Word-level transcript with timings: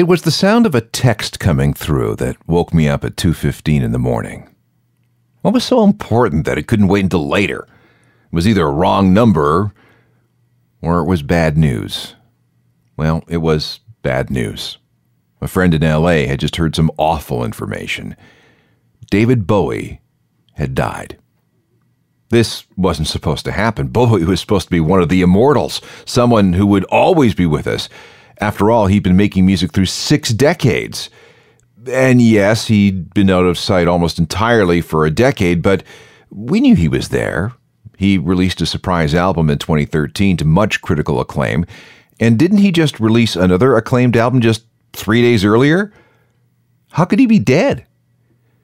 It 0.00 0.08
was 0.08 0.22
the 0.22 0.30
sound 0.30 0.64
of 0.64 0.74
a 0.74 0.80
text 0.80 1.38
coming 1.38 1.74
through 1.74 2.16
that 2.16 2.38
woke 2.48 2.72
me 2.72 2.88
up 2.88 3.04
at 3.04 3.18
2:15 3.18 3.82
in 3.82 3.92
the 3.92 3.98
morning. 3.98 4.48
What 5.42 5.52
was 5.52 5.62
so 5.62 5.84
important 5.84 6.46
that 6.46 6.56
it 6.56 6.66
couldn't 6.66 6.88
wait 6.88 7.04
until 7.04 7.28
later? 7.28 7.68
It 8.32 8.34
was 8.34 8.48
either 8.48 8.66
a 8.66 8.72
wrong 8.72 9.12
number 9.12 9.74
or 10.80 11.00
it 11.00 11.04
was 11.04 11.20
bad 11.20 11.58
news. 11.58 12.14
Well, 12.96 13.22
it 13.28 13.42
was 13.42 13.80
bad 14.00 14.30
news. 14.30 14.78
A 15.42 15.46
friend 15.46 15.74
in 15.74 15.82
LA 15.82 16.26
had 16.26 16.40
just 16.40 16.56
heard 16.56 16.74
some 16.74 16.90
awful 16.96 17.44
information. 17.44 18.16
David 19.10 19.46
Bowie 19.46 20.00
had 20.54 20.74
died. 20.74 21.18
This 22.30 22.64
wasn't 22.74 23.08
supposed 23.08 23.44
to 23.44 23.52
happen. 23.52 23.88
Bowie 23.88 24.24
was 24.24 24.40
supposed 24.40 24.68
to 24.68 24.70
be 24.70 24.80
one 24.80 25.02
of 25.02 25.10
the 25.10 25.20
immortals, 25.20 25.82
someone 26.06 26.54
who 26.54 26.64
would 26.64 26.84
always 26.84 27.34
be 27.34 27.44
with 27.44 27.66
us. 27.66 27.90
After 28.40 28.70
all, 28.70 28.86
he'd 28.86 29.02
been 29.02 29.16
making 29.16 29.46
music 29.46 29.72
through 29.72 29.86
six 29.86 30.30
decades. 30.30 31.10
And 31.90 32.20
yes, 32.20 32.66
he'd 32.66 33.12
been 33.14 33.30
out 33.30 33.44
of 33.44 33.58
sight 33.58 33.88
almost 33.88 34.18
entirely 34.18 34.80
for 34.80 35.04
a 35.04 35.10
decade, 35.10 35.62
but 35.62 35.82
we 36.30 36.60
knew 36.60 36.74
he 36.74 36.88
was 36.88 37.08
there. 37.08 37.52
He 37.98 38.16
released 38.16 38.60
a 38.60 38.66
surprise 38.66 39.14
album 39.14 39.50
in 39.50 39.58
2013 39.58 40.38
to 40.38 40.44
much 40.44 40.80
critical 40.80 41.20
acclaim. 41.20 41.66
And 42.18 42.38
didn't 42.38 42.58
he 42.58 42.72
just 42.72 43.00
release 43.00 43.36
another 43.36 43.76
acclaimed 43.76 44.16
album 44.16 44.40
just 44.40 44.64
three 44.92 45.22
days 45.22 45.44
earlier? 45.44 45.92
How 46.92 47.04
could 47.04 47.18
he 47.18 47.26
be 47.26 47.38
dead? 47.38 47.86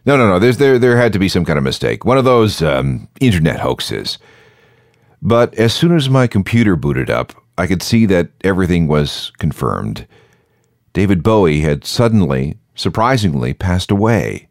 No, 0.04 0.16
no, 0.16 0.28
no. 0.28 0.38
There's, 0.38 0.58
there, 0.58 0.78
there 0.78 0.96
had 0.96 1.12
to 1.14 1.18
be 1.18 1.28
some 1.28 1.44
kind 1.44 1.58
of 1.58 1.64
mistake. 1.64 2.04
One 2.04 2.18
of 2.18 2.24
those 2.24 2.62
um, 2.62 3.08
internet 3.20 3.60
hoaxes. 3.60 4.18
But 5.20 5.54
as 5.54 5.74
soon 5.74 5.96
as 5.96 6.08
my 6.08 6.26
computer 6.26 6.76
booted 6.76 7.10
up, 7.10 7.32
I 7.58 7.66
could 7.66 7.82
see 7.82 8.06
that 8.06 8.30
everything 8.42 8.86
was 8.86 9.32
confirmed. 9.38 10.06
David 10.92 11.22
Bowie 11.22 11.60
had 11.60 11.84
suddenly, 11.84 12.58
surprisingly, 12.74 13.54
passed 13.54 13.90
away. 13.90 14.48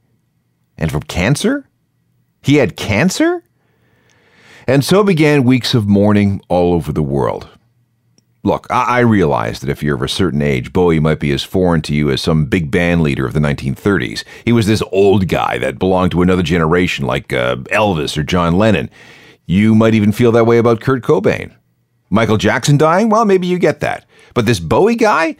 And 0.77 0.91
from 0.91 1.03
cancer? 1.03 1.67
He 2.41 2.57
had 2.57 2.77
cancer? 2.77 3.43
And 4.67 4.83
so 4.83 5.03
began 5.03 5.43
weeks 5.43 5.73
of 5.73 5.87
mourning 5.87 6.41
all 6.47 6.73
over 6.73 6.91
the 6.91 7.03
world. 7.03 7.49
Look, 8.43 8.67
I, 8.69 8.97
I 8.97 8.99
realize 8.99 9.59
that 9.59 9.69
if 9.69 9.81
you're 9.81 9.95
of 9.95 10.03
a 10.03 10.07
certain 10.07 10.41
age, 10.41 10.71
Bowie 10.71 10.99
might 10.99 11.19
be 11.19 11.31
as 11.31 11.43
foreign 11.43 11.81
to 11.83 11.95
you 11.95 12.11
as 12.11 12.21
some 12.21 12.45
big 12.45 12.69
band 12.69 13.01
leader 13.01 13.25
of 13.25 13.33
the 13.33 13.39
1930s. 13.39 14.23
He 14.43 14.51
was 14.51 14.67
this 14.67 14.83
old 14.91 15.27
guy 15.27 15.57
that 15.57 15.79
belonged 15.79 16.11
to 16.11 16.21
another 16.21 16.43
generation, 16.43 17.05
like 17.05 17.33
uh, 17.33 17.55
Elvis 17.71 18.17
or 18.17 18.23
John 18.23 18.55
Lennon. 18.55 18.89
You 19.47 19.73
might 19.73 19.95
even 19.95 20.11
feel 20.11 20.31
that 20.33 20.45
way 20.45 20.59
about 20.59 20.81
Kurt 20.81 21.03
Cobain. 21.03 21.55
Michael 22.09 22.37
Jackson 22.37 22.77
dying? 22.77 23.09
Well, 23.09 23.25
maybe 23.25 23.47
you 23.47 23.59
get 23.59 23.79
that. 23.81 24.05
But 24.33 24.45
this 24.45 24.59
Bowie 24.59 24.95
guy? 24.95 25.35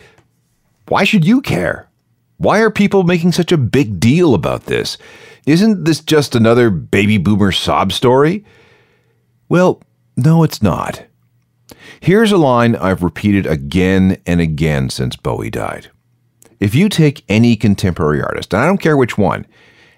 Why 0.88 1.04
should 1.04 1.26
you 1.26 1.42
care? 1.42 1.90
Why 2.38 2.60
are 2.60 2.70
people 2.70 3.04
making 3.04 3.32
such 3.32 3.52
a 3.52 3.58
big 3.58 4.00
deal 4.00 4.34
about 4.34 4.66
this? 4.66 4.98
Isn't 5.46 5.86
this 5.86 6.00
just 6.00 6.36
another 6.36 6.70
baby 6.70 7.18
boomer 7.18 7.52
sob 7.52 7.92
story? 7.92 8.44
Well, 9.48 9.82
no, 10.18 10.44
it's 10.44 10.62
not. 10.62 11.06
Here's 12.00 12.32
a 12.32 12.38
line 12.38 12.76
I've 12.76 13.04
repeated 13.04 13.46
again 13.46 14.18
and 14.26 14.42
again 14.42 14.90
since 14.90 15.16
Bowie 15.16 15.50
died. 15.50 15.90
If 16.60 16.74
you 16.74 16.90
take 16.90 17.24
any 17.30 17.56
contemporary 17.56 18.22
artist, 18.22 18.54
and 18.54 18.62
I 18.62 18.66
don't 18.66 18.82
care 18.82 18.98
which 18.98 19.18
one, 19.18 19.46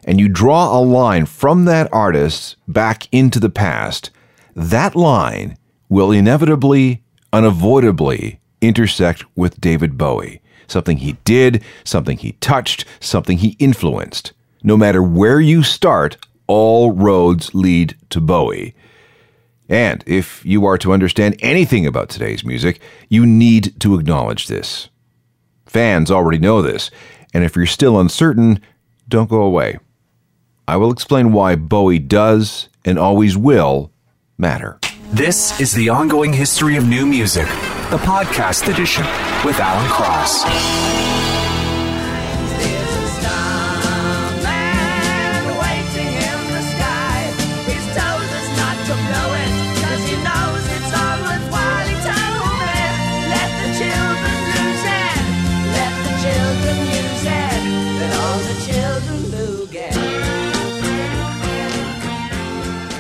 and 0.03 0.19
you 0.19 0.28
draw 0.28 0.78
a 0.78 0.81
line 0.81 1.25
from 1.25 1.66
that 1.66 1.92
artist 1.94 2.56
back 2.68 3.08
into 3.12 3.40
the 3.40 3.50
past, 3.50 4.09
that 4.56 4.96
line 4.96 5.58
will 5.90 6.12
inevitably, 6.12 7.03
unavoidably 7.31 8.40
intersect 8.62 9.24
with 9.36 9.62
David 9.62 9.98
Bowie. 9.98 10.42
Something 10.68 10.98
he 10.98 11.14
did, 11.24 11.64
something 11.84 12.18
he 12.18 12.34
touched, 12.34 12.86
something 13.00 13.38
he 13.38 13.56
influenced. 13.59 14.34
No 14.64 14.75
matter 14.75 15.02
where 15.02 15.40
you 15.40 15.64
start, 15.64 16.18
all 16.48 16.92
roads 16.92 17.53
lead 17.53 17.96
to 18.09 18.20
Bowie. 18.20 18.75
And 19.70 20.03
if 20.08 20.46
you 20.46 20.66
are 20.66 20.78
to 20.78 20.94
understand 20.94 21.36
anything 21.40 21.86
about 21.86 22.09
today's 22.09 22.44
music, 22.44 22.80
you 23.09 23.25
need 23.25 23.80
to 23.81 23.96
acknowledge 23.96 24.48
this. 24.48 24.90
Fans 25.66 26.09
already 26.09 26.40
know 26.40 26.62
this, 26.62 26.90
and 27.34 27.44
if 27.44 27.56
you're 27.56 27.66
still 27.66 28.00
uncertain, 28.00 28.62
don't 29.09 29.30
go 29.30 29.42
away. 29.42 29.78
I 30.68 30.78
will 30.78 30.92
explain 30.92 31.34
why 31.34 31.56
Bowie 31.56 32.00
does 32.00 32.69
and 32.86 32.98
always 32.98 33.38
will 33.38 33.92
matter. 34.38 34.80
This 35.13 35.57
is 35.62 35.72
the 35.72 35.88
ongoing 35.88 36.34
history 36.34 36.75
of 36.75 36.85
new 36.85 37.06
music, 37.06 37.47
the 37.91 37.97
podcast 37.97 38.72
edition 38.72 39.06
with 39.45 39.57
Alan 39.57 39.90
Cross. 39.90 41.27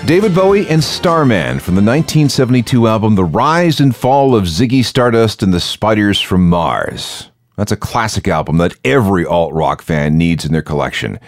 David 0.07 0.33
Bowie 0.33 0.65
and 0.69 0.81
Starman 0.81 1.59
from 1.59 1.75
the 1.75 1.81
1972 1.81 2.87
album 2.87 3.15
The 3.15 3.25
Rise 3.25 3.81
and 3.81 3.93
Fall 3.93 4.35
of 4.35 4.45
Ziggy 4.45 4.81
Stardust 4.81 5.43
and 5.43 5.53
the 5.53 5.59
Spiders 5.59 6.21
from 6.21 6.47
Mars. 6.47 7.29
That's 7.57 7.73
a 7.73 7.75
classic 7.75 8.25
album 8.25 8.55
that 8.59 8.73
every 8.85 9.25
alt 9.25 9.51
rock 9.53 9.81
fan 9.81 10.17
needs 10.17 10.45
in 10.45 10.53
their 10.53 10.61
collection. 10.61 11.19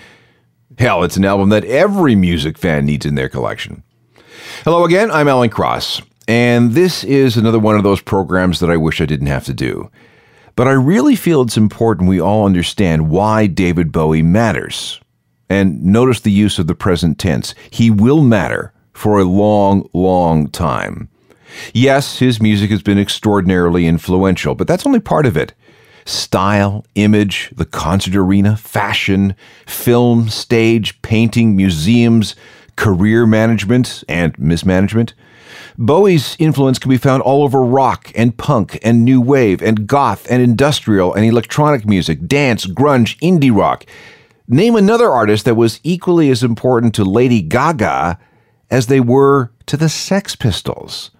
Hell, 0.77 1.03
it's 1.03 1.17
an 1.17 1.25
album 1.25 1.49
that 1.49 1.65
every 1.65 2.15
music 2.15 2.57
fan 2.57 2.85
needs 2.85 3.05
in 3.05 3.15
their 3.15 3.27
collection. 3.27 3.83
Hello 4.63 4.85
again, 4.85 5.11
I'm 5.11 5.27
Alan 5.27 5.49
Cross, 5.49 6.01
and 6.29 6.71
this 6.71 7.03
is 7.03 7.35
another 7.35 7.59
one 7.59 7.75
of 7.75 7.83
those 7.83 7.99
programs 7.99 8.61
that 8.61 8.71
I 8.71 8.77
wish 8.77 9.01
I 9.01 9.05
didn't 9.05 9.27
have 9.27 9.43
to 9.47 9.53
do. 9.53 9.91
But 10.55 10.69
I 10.69 10.71
really 10.71 11.17
feel 11.17 11.41
it's 11.41 11.57
important 11.57 12.07
we 12.07 12.21
all 12.21 12.45
understand 12.45 13.09
why 13.09 13.45
David 13.47 13.91
Bowie 13.91 14.21
matters. 14.21 15.01
And 15.49 15.83
notice 15.83 16.19
the 16.19 16.31
use 16.31 16.59
of 16.59 16.67
the 16.67 16.75
present 16.75 17.17
tense. 17.17 17.55
He 17.71 17.89
will 17.89 18.21
matter 18.21 18.71
for 18.93 19.19
a 19.19 19.23
long, 19.23 19.89
long 19.93 20.49
time. 20.49 21.09
Yes, 21.73 22.19
his 22.19 22.41
music 22.41 22.69
has 22.69 22.83
been 22.83 22.99
extraordinarily 22.99 23.87
influential, 23.87 24.55
but 24.55 24.67
that's 24.67 24.85
only 24.85 24.99
part 24.99 25.25
of 25.25 25.35
it. 25.35 25.53
Style, 26.05 26.85
image, 26.95 27.51
the 27.55 27.65
concert 27.65 28.15
arena, 28.15 28.57
fashion, 28.57 29.35
film, 29.65 30.29
stage, 30.29 31.01
painting, 31.01 31.55
museums, 31.55 32.35
career 32.75 33.25
management, 33.25 34.03
and 34.07 34.37
mismanagement. 34.39 35.13
Bowie's 35.77 36.35
influence 36.39 36.77
can 36.77 36.89
be 36.89 36.97
found 36.97 37.21
all 37.23 37.43
over 37.43 37.63
rock 37.63 38.11
and 38.15 38.37
punk 38.37 38.79
and 38.83 39.05
new 39.05 39.21
wave 39.21 39.61
and 39.61 39.87
goth 39.87 40.29
and 40.29 40.41
industrial 40.41 41.13
and 41.13 41.25
electronic 41.25 41.85
music, 41.85 42.27
dance, 42.27 42.65
grunge, 42.65 43.17
indie 43.19 43.55
rock. 43.55 43.85
Name 44.51 44.75
another 44.75 45.11
artist 45.11 45.45
that 45.45 45.53
was 45.53 45.79
equally 45.83 46.31
as 46.31 46.41
important 46.41 46.95
to 46.95 47.03
Lady 47.05 47.39
Gaga 47.39 48.17
as 48.71 48.87
they 48.87 48.99
were 48.99 49.51
to 49.67 49.77
the 49.77 49.89
Sex 49.89 50.35
Pistols. 50.35 51.11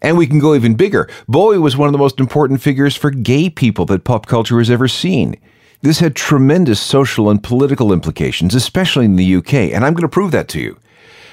And 0.00 0.16
we 0.16 0.28
can 0.28 0.38
go 0.38 0.54
even 0.54 0.74
bigger. 0.74 1.08
Bowie 1.26 1.58
was 1.58 1.76
one 1.76 1.88
of 1.88 1.92
the 1.92 1.98
most 1.98 2.20
important 2.20 2.62
figures 2.62 2.94
for 2.94 3.10
gay 3.10 3.50
people 3.50 3.84
that 3.86 4.04
pop 4.04 4.26
culture 4.26 4.58
has 4.58 4.70
ever 4.70 4.86
seen. 4.86 5.34
This 5.80 5.98
had 5.98 6.14
tremendous 6.14 6.80
social 6.80 7.28
and 7.30 7.42
political 7.42 7.92
implications, 7.92 8.54
especially 8.54 9.06
in 9.06 9.16
the 9.16 9.34
UK, 9.36 9.54
and 9.54 9.84
I'm 9.84 9.94
going 9.94 10.02
to 10.02 10.08
prove 10.08 10.30
that 10.30 10.46
to 10.50 10.60
you. 10.60 10.78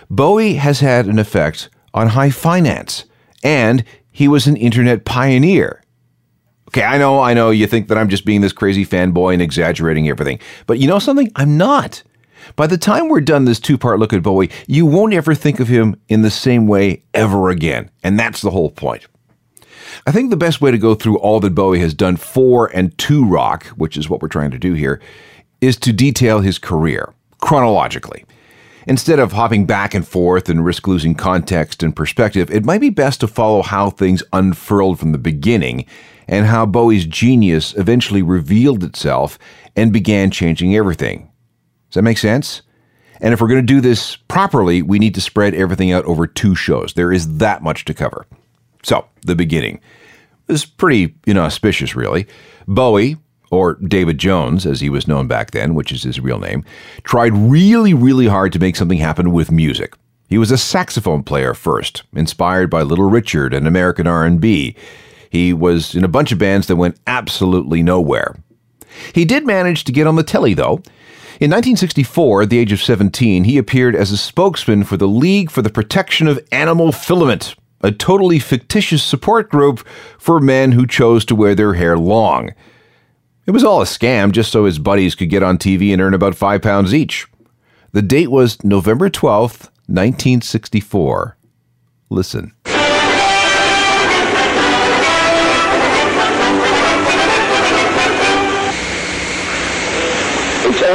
Bowie 0.10 0.56
has 0.56 0.80
had 0.80 1.06
an 1.06 1.20
effect 1.20 1.70
on 1.94 2.08
high 2.08 2.32
finance, 2.32 3.06
and 3.44 3.84
he 4.12 4.28
was 4.28 4.48
an 4.48 4.58
internet 4.58 5.06
pioneer. 5.06 5.84
Okay, 6.70 6.84
I 6.84 7.00
know, 7.00 7.20
I 7.20 7.34
know 7.34 7.50
you 7.50 7.66
think 7.66 7.88
that 7.88 7.98
I'm 7.98 8.10
just 8.10 8.26
being 8.26 8.42
this 8.42 8.54
crazy 8.54 8.86
fanboy 8.86 9.34
and 9.34 9.42
exaggerating 9.42 10.08
everything. 10.08 10.40
But 10.68 10.78
you 10.78 10.88
know 10.88 11.00
something? 11.00 11.32
I'm 11.36 11.58
not. 11.58 12.04
By 12.56 12.68
the 12.68 12.78
time 12.78 13.10
we're 13.10 13.22
done 13.22 13.46
this 13.46 13.60
two 13.60 13.76
part 13.76 13.98
look 13.98 14.14
at 14.14 14.22
Bowie, 14.22 14.52
you 14.68 14.86
won't 14.86 15.16
ever 15.16 15.34
think 15.34 15.60
of 15.60 15.68
him 15.68 16.00
in 16.10 16.22
the 16.22 16.30
same 16.30 16.68
way 16.68 17.02
ever 17.16 17.50
again. 17.50 17.90
And 18.04 18.20
that's 18.20 18.44
the 18.44 18.52
whole 18.52 18.70
point. 18.70 19.08
I 20.06 20.12
think 20.12 20.30
the 20.30 20.38
best 20.38 20.62
way 20.62 20.70
to 20.70 20.78
go 20.78 20.94
through 20.94 21.18
all 21.18 21.40
that 21.40 21.56
Bowie 21.56 21.80
has 21.80 21.96
done 21.96 22.18
for 22.18 22.68
and 22.68 22.96
to 23.00 23.26
rock, 23.26 23.66
which 23.70 23.98
is 23.98 24.08
what 24.08 24.22
we're 24.22 24.28
trying 24.28 24.52
to 24.52 24.60
do 24.60 24.74
here, 24.74 25.02
is 25.62 25.76
to 25.78 25.92
detail 25.92 26.42
his 26.42 26.60
career 26.60 27.16
chronologically. 27.42 28.26
Instead 28.86 29.18
of 29.18 29.32
hopping 29.32 29.66
back 29.66 29.96
and 29.96 30.08
forth 30.08 30.50
and 30.50 30.64
risk 30.64 30.88
losing 30.88 31.16
context 31.16 31.82
and 31.82 31.96
perspective, 31.96 32.52
it 32.52 32.64
might 32.64 32.82
be 32.82 32.92
best 32.92 33.20
to 33.22 33.28
follow 33.28 33.64
how 33.64 33.90
things 33.90 34.22
unfurled 34.34 35.00
from 35.00 35.14
the 35.14 35.18
beginning 35.18 35.86
and 36.30 36.46
how 36.46 36.66
Bowie's 36.66 37.06
genius 37.06 37.76
eventually 37.76 38.22
revealed 38.22 38.84
itself 38.84 39.38
and 39.76 39.92
began 39.92 40.32
changing 40.32 40.76
everything. 40.76 41.32
Does 41.90 41.96
that 41.96 42.04
make 42.04 42.20
sense? 42.20 42.62
And 43.20 43.34
if 43.34 43.42
we're 43.42 43.48
going 43.50 43.66
to 43.66 43.74
do 43.74 43.82
this 43.82 44.16
properly, 44.16 44.82
we 44.82 45.00
need 45.00 45.16
to 45.16 45.22
spread 45.22 45.54
everything 45.54 45.92
out 45.92 46.06
over 46.06 46.28
two 46.28 46.56
shows. 46.56 46.94
There 46.94 47.12
is 47.12 47.40
that 47.40 47.64
much 47.64 47.84
to 47.86 47.94
cover. 47.94 48.28
So, 48.84 49.06
the 49.24 49.36
beginning 49.36 49.82
is 50.48 50.66
pretty 50.66 51.16
inauspicious, 51.26 51.96
really. 51.96 52.28
Bowie, 52.68 53.18
or 53.52 53.74
David 53.76 54.20
Jones, 54.20 54.66
as 54.66 54.80
he 54.80 54.90
was 54.90 55.08
known 55.08 55.28
back 55.28 55.52
then, 55.52 55.74
which 55.74 55.92
is 55.92 56.04
his 56.04 56.20
real 56.20 56.40
name, 56.40 56.64
tried 57.04 57.34
really, 57.34 57.94
really 57.94 58.28
hard 58.28 58.54
to 58.54 58.60
make 58.60 58.76
something 58.76 59.00
happen 59.00 59.32
with 59.32 59.52
music. 59.52 59.96
He 60.30 60.38
was 60.38 60.52
a 60.52 60.58
saxophone 60.58 61.24
player 61.24 61.56
first, 61.56 62.04
inspired 62.14 62.70
by 62.70 62.84
Little 62.84 63.10
Richard 63.10 63.54
and 63.54 63.68
American 63.68 64.06
R&B. 64.06 64.76
He 65.30 65.54
was 65.54 65.96
in 65.96 66.04
a 66.04 66.10
bunch 66.10 66.32
of 66.32 66.40
bands 66.40 66.68
that 66.68 66.76
went 66.76 67.00
absolutely 67.08 67.84
nowhere. 67.84 68.36
He 69.14 69.26
did 69.26 69.46
manage 69.46 69.84
to 69.84 69.92
get 69.92 70.08
on 70.08 70.16
the 70.16 70.24
telly, 70.24 70.54
though. 70.54 70.82
In 71.40 71.52
1964, 71.52 72.42
at 72.42 72.50
the 72.50 72.58
age 72.58 72.72
of 72.72 72.82
17, 72.82 73.46
he 73.46 73.58
appeared 73.58 73.96
as 73.96 74.12
a 74.12 74.18
spokesman 74.18 74.84
for 74.84 74.98
the 74.98 75.08
League 75.08 75.50
for 75.50 75.62
the 75.62 75.70
Protection 75.70 76.28
of 76.28 76.46
Animal 76.52 76.92
Filament, 76.92 77.56
a 77.82 77.92
totally 77.92 78.40
fictitious 78.40 79.04
support 79.04 79.50
group 79.50 79.88
for 80.18 80.42
men 80.42 80.74
who 80.74 80.86
chose 80.86 81.24
to 81.26 81.36
wear 81.36 81.56
their 81.56 81.76
hair 81.76 81.98
long. 81.98 82.54
It 83.46 83.52
was 83.52 83.64
all 83.64 83.82
a 83.82 83.86
scam 83.86 84.32
just 84.32 84.52
so 84.52 84.66
his 84.66 84.80
buddies 84.80 85.16
could 85.16 85.30
get 85.30 85.42
on 85.44 85.58
TV 85.58 85.94
and 85.94 86.02
earn 86.02 86.14
about 86.14 86.36
five 86.36 86.62
pounds 86.62 86.94
each. 86.94 87.26
The 87.94 88.02
date 88.02 88.30
was 88.30 88.64
November 88.64 89.10
12th, 89.10 89.70
1964. 89.88 91.38
Listen. 92.10 92.54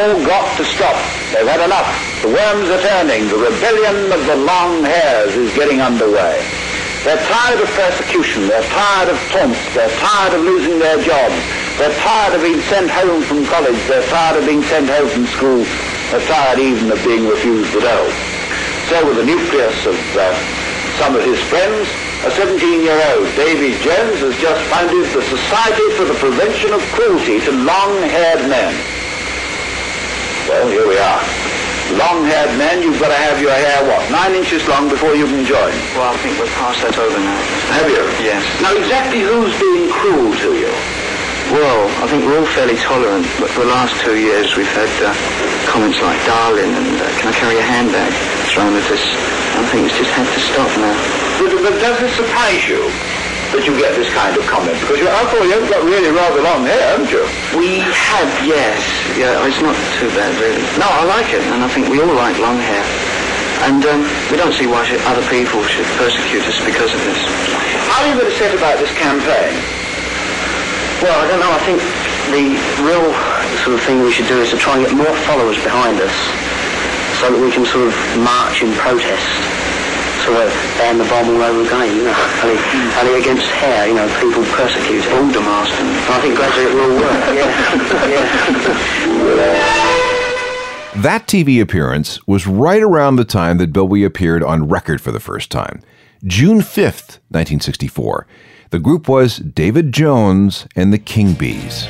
All 0.05 0.21
got 0.21 0.45
to 0.61 0.65
stop. 0.65 0.97
They've 1.33 1.49
had 1.49 1.65
enough. 1.65 1.89
The 2.21 2.29
worms 2.29 2.69
are 2.69 2.83
turning. 2.85 3.25
The 3.33 3.41
rebellion 3.41 4.12
of 4.12 4.21
the 4.29 4.37
long 4.45 4.85
hairs 4.85 5.33
is 5.33 5.49
getting 5.56 5.81
underway. 5.81 6.45
They're 7.09 7.21
tired 7.25 7.61
of 7.61 7.69
persecution. 7.73 8.49
They're 8.49 8.69
tired 8.69 9.09
of 9.09 9.19
taunts. 9.33 9.61
They're 9.73 9.93
tired 9.97 10.35
of 10.37 10.41
losing 10.45 10.77
their 10.79 11.01
jobs. 11.01 11.37
They're 11.81 11.97
tired 12.05 12.37
of 12.37 12.45
being 12.45 12.61
sent 12.69 12.93
home 12.93 13.23
from 13.25 13.49
college. 13.49 13.81
They're 13.89 14.05
tired 14.12 14.41
of 14.41 14.45
being 14.45 14.62
sent 14.69 14.93
home 14.93 15.09
from 15.09 15.25
school. 15.33 15.65
They're 16.12 16.27
tired 16.29 16.61
even 16.61 16.93
of 16.93 17.01
being 17.05 17.25
refused 17.25 17.73
the 17.73 17.81
dough. 17.81 18.12
So 18.93 19.01
with 19.09 19.17
the 19.17 19.25
nucleus 19.25 19.89
of 19.89 19.97
uh, 20.17 20.37
some 21.01 21.17
of 21.17 21.25
his 21.25 21.41
friends, 21.49 21.89
a 22.29 22.31
17-year-old, 22.33 23.29
Davy 23.37 23.73
Jones, 23.81 24.21
has 24.21 24.37
just 24.37 24.61
founded 24.69 25.05
the 25.17 25.25
Society 25.25 25.89
for 25.97 26.05
the 26.05 26.17
Prevention 26.21 26.73
of 26.73 26.81
Cruelty 26.93 27.41
to 27.49 27.53
Long-Haired 27.53 28.49
Men. 28.49 28.94
Well, 30.44 30.69
here 30.69 30.85
we 30.85 31.00
are. 31.00 31.25
Long-haired 31.96 32.52
men, 32.61 32.85
you've 32.85 33.00
got 33.00 33.08
to 33.08 33.17
have 33.17 33.41
your 33.41 33.49
hair, 33.49 33.81
what, 33.88 34.05
nine 34.12 34.37
inches 34.37 34.61
long 34.69 34.93
before 34.93 35.17
you 35.17 35.25
can 35.25 35.41
join? 35.41 35.73
Well, 35.96 36.12
I 36.12 36.17
think 36.20 36.37
we're 36.37 36.52
past 36.61 36.85
that 36.85 37.00
over 37.00 37.17
now. 37.17 37.41
Have 37.81 37.88
you? 37.88 38.05
Yes. 38.20 38.44
Now, 38.61 38.76
exactly 38.76 39.25
who's 39.25 39.56
being 39.56 39.88
cruel 39.88 40.37
to 40.37 40.50
you? 40.52 40.69
Well, 41.49 41.88
I 42.05 42.08
think 42.12 42.29
we're 42.29 42.37
all 42.37 42.50
fairly 42.52 42.76
tolerant, 42.76 43.25
but 43.41 43.49
for 43.56 43.64
the 43.64 43.73
last 43.73 43.96
two 44.05 44.20
years 44.20 44.52
we've 44.52 44.69
had 44.76 44.93
uh, 45.00 45.17
comments 45.64 45.96
like 46.05 46.20
darling 46.29 46.76
and 46.76 46.93
uh, 47.00 47.08
can 47.17 47.32
I 47.32 47.35
carry 47.41 47.56
a 47.56 47.64
handbag 47.64 48.12
thrown 48.52 48.76
at 48.76 48.85
us. 48.93 49.05
I 49.56 49.64
think 49.73 49.88
it's 49.88 49.96
just 49.96 50.12
had 50.12 50.29
to 50.29 50.41
stop 50.44 50.69
now. 50.76 50.96
But, 51.41 51.56
but 51.56 51.75
does 51.81 52.05
it 52.05 52.12
surprise 52.12 52.69
you 52.69 52.85
that 53.55 53.62
you 53.62 53.75
get 53.79 53.95
this 53.95 54.11
kind 54.11 54.35
of 54.35 54.43
comment? 54.51 54.75
Because 54.83 54.99
you, 54.99 55.06
after 55.06 55.39
all, 55.39 55.47
you've 55.47 55.71
got 55.71 55.87
really 55.87 56.11
rather 56.11 56.43
long 56.43 56.67
hair, 56.67 56.99
haven't 56.99 57.11
you? 57.15 57.23
We 57.55 57.87
have, 57.87 58.31
yes. 58.43 58.83
Yeah, 59.15 59.47
it's 59.47 59.62
not 59.62 59.79
too 60.03 60.11
bad, 60.19 60.35
really. 60.43 60.59
No, 60.75 60.91
I 60.91 61.06
like 61.06 61.31
it, 61.31 61.43
and 61.55 61.62
I 61.62 61.71
think 61.71 61.87
we 61.87 62.03
all 62.03 62.11
like 62.19 62.35
long 62.43 62.59
hair. 62.59 62.85
And 63.71 63.81
um, 63.87 64.03
we 64.29 64.37
don't 64.37 64.53
see 64.53 64.67
why 64.67 64.83
should, 64.85 65.01
other 65.06 65.23
people 65.31 65.62
should 65.71 65.87
persecute 65.97 66.43
us 66.45 66.59
because 66.67 66.91
of 66.91 67.01
this. 67.06 67.21
How 67.89 68.03
are 68.03 68.09
you 68.11 68.19
going 68.19 68.29
to 68.29 68.37
set 68.37 68.51
about 68.53 68.77
this 68.83 68.91
campaign? 68.99 69.55
Well, 71.01 71.15
I 71.15 71.25
don't 71.31 71.41
know. 71.41 71.55
I 71.55 71.62
think 71.62 71.79
the 72.35 72.59
real 72.83 73.06
sort 73.62 73.79
of 73.79 73.83
thing 73.87 74.03
we 74.03 74.11
should 74.11 74.27
do 74.27 74.43
is 74.43 74.51
to 74.51 74.59
try 74.59 74.77
and 74.77 74.83
get 74.83 74.93
more 74.93 75.15
followers 75.31 75.56
behind 75.62 76.03
us 76.03 76.17
so 77.23 77.31
that 77.31 77.39
we 77.39 77.55
can 77.55 77.65
sort 77.65 77.87
of 77.87 77.95
march 78.19 78.67
in 78.67 78.75
protest. 78.75 79.63
Sort 80.25 80.41
of 80.41 80.49
ban 80.81 80.97
the 80.97 81.05
bomb 81.05 81.29
all 81.29 81.43
over 81.43 81.62
again, 81.69 81.97
you 81.97 82.05
know. 82.05 82.17
Only, 82.43 82.56
only 82.99 83.21
against 83.21 83.47
hair, 83.61 83.87
you 83.88 83.94
know, 83.94 84.09
people 84.21 84.43
persecute 84.56 85.05
it. 85.05 85.12
Order 85.12 85.41
I 85.44 86.19
think 86.21 86.37
gradually 86.37 86.67
it 86.67 86.75
will 86.75 86.97
work, 86.97 87.21
yeah. 87.37 87.49
yeah. 89.37 89.94
That 91.03 91.26
TV 91.26 91.61
appearance 91.61 92.25
was 92.26 92.47
right 92.47 92.81
around 92.81 93.17
the 93.17 93.25
time 93.25 93.59
that 93.59 93.73
Bowie 93.73 94.05
appeared 94.05 94.43
on 94.43 94.69
record 94.69 95.00
for 95.00 95.11
the 95.12 95.21
first 95.21 95.50
time, 95.50 95.82
June 96.25 96.59
5th, 96.59 97.19
1964. 97.31 98.27
The 98.70 98.79
group 98.79 99.09
was 99.09 99.38
David 99.38 99.93
Jones 99.93 100.67
and 100.75 100.93
the 100.93 100.99
King 100.99 101.35
Bees. 101.35 101.87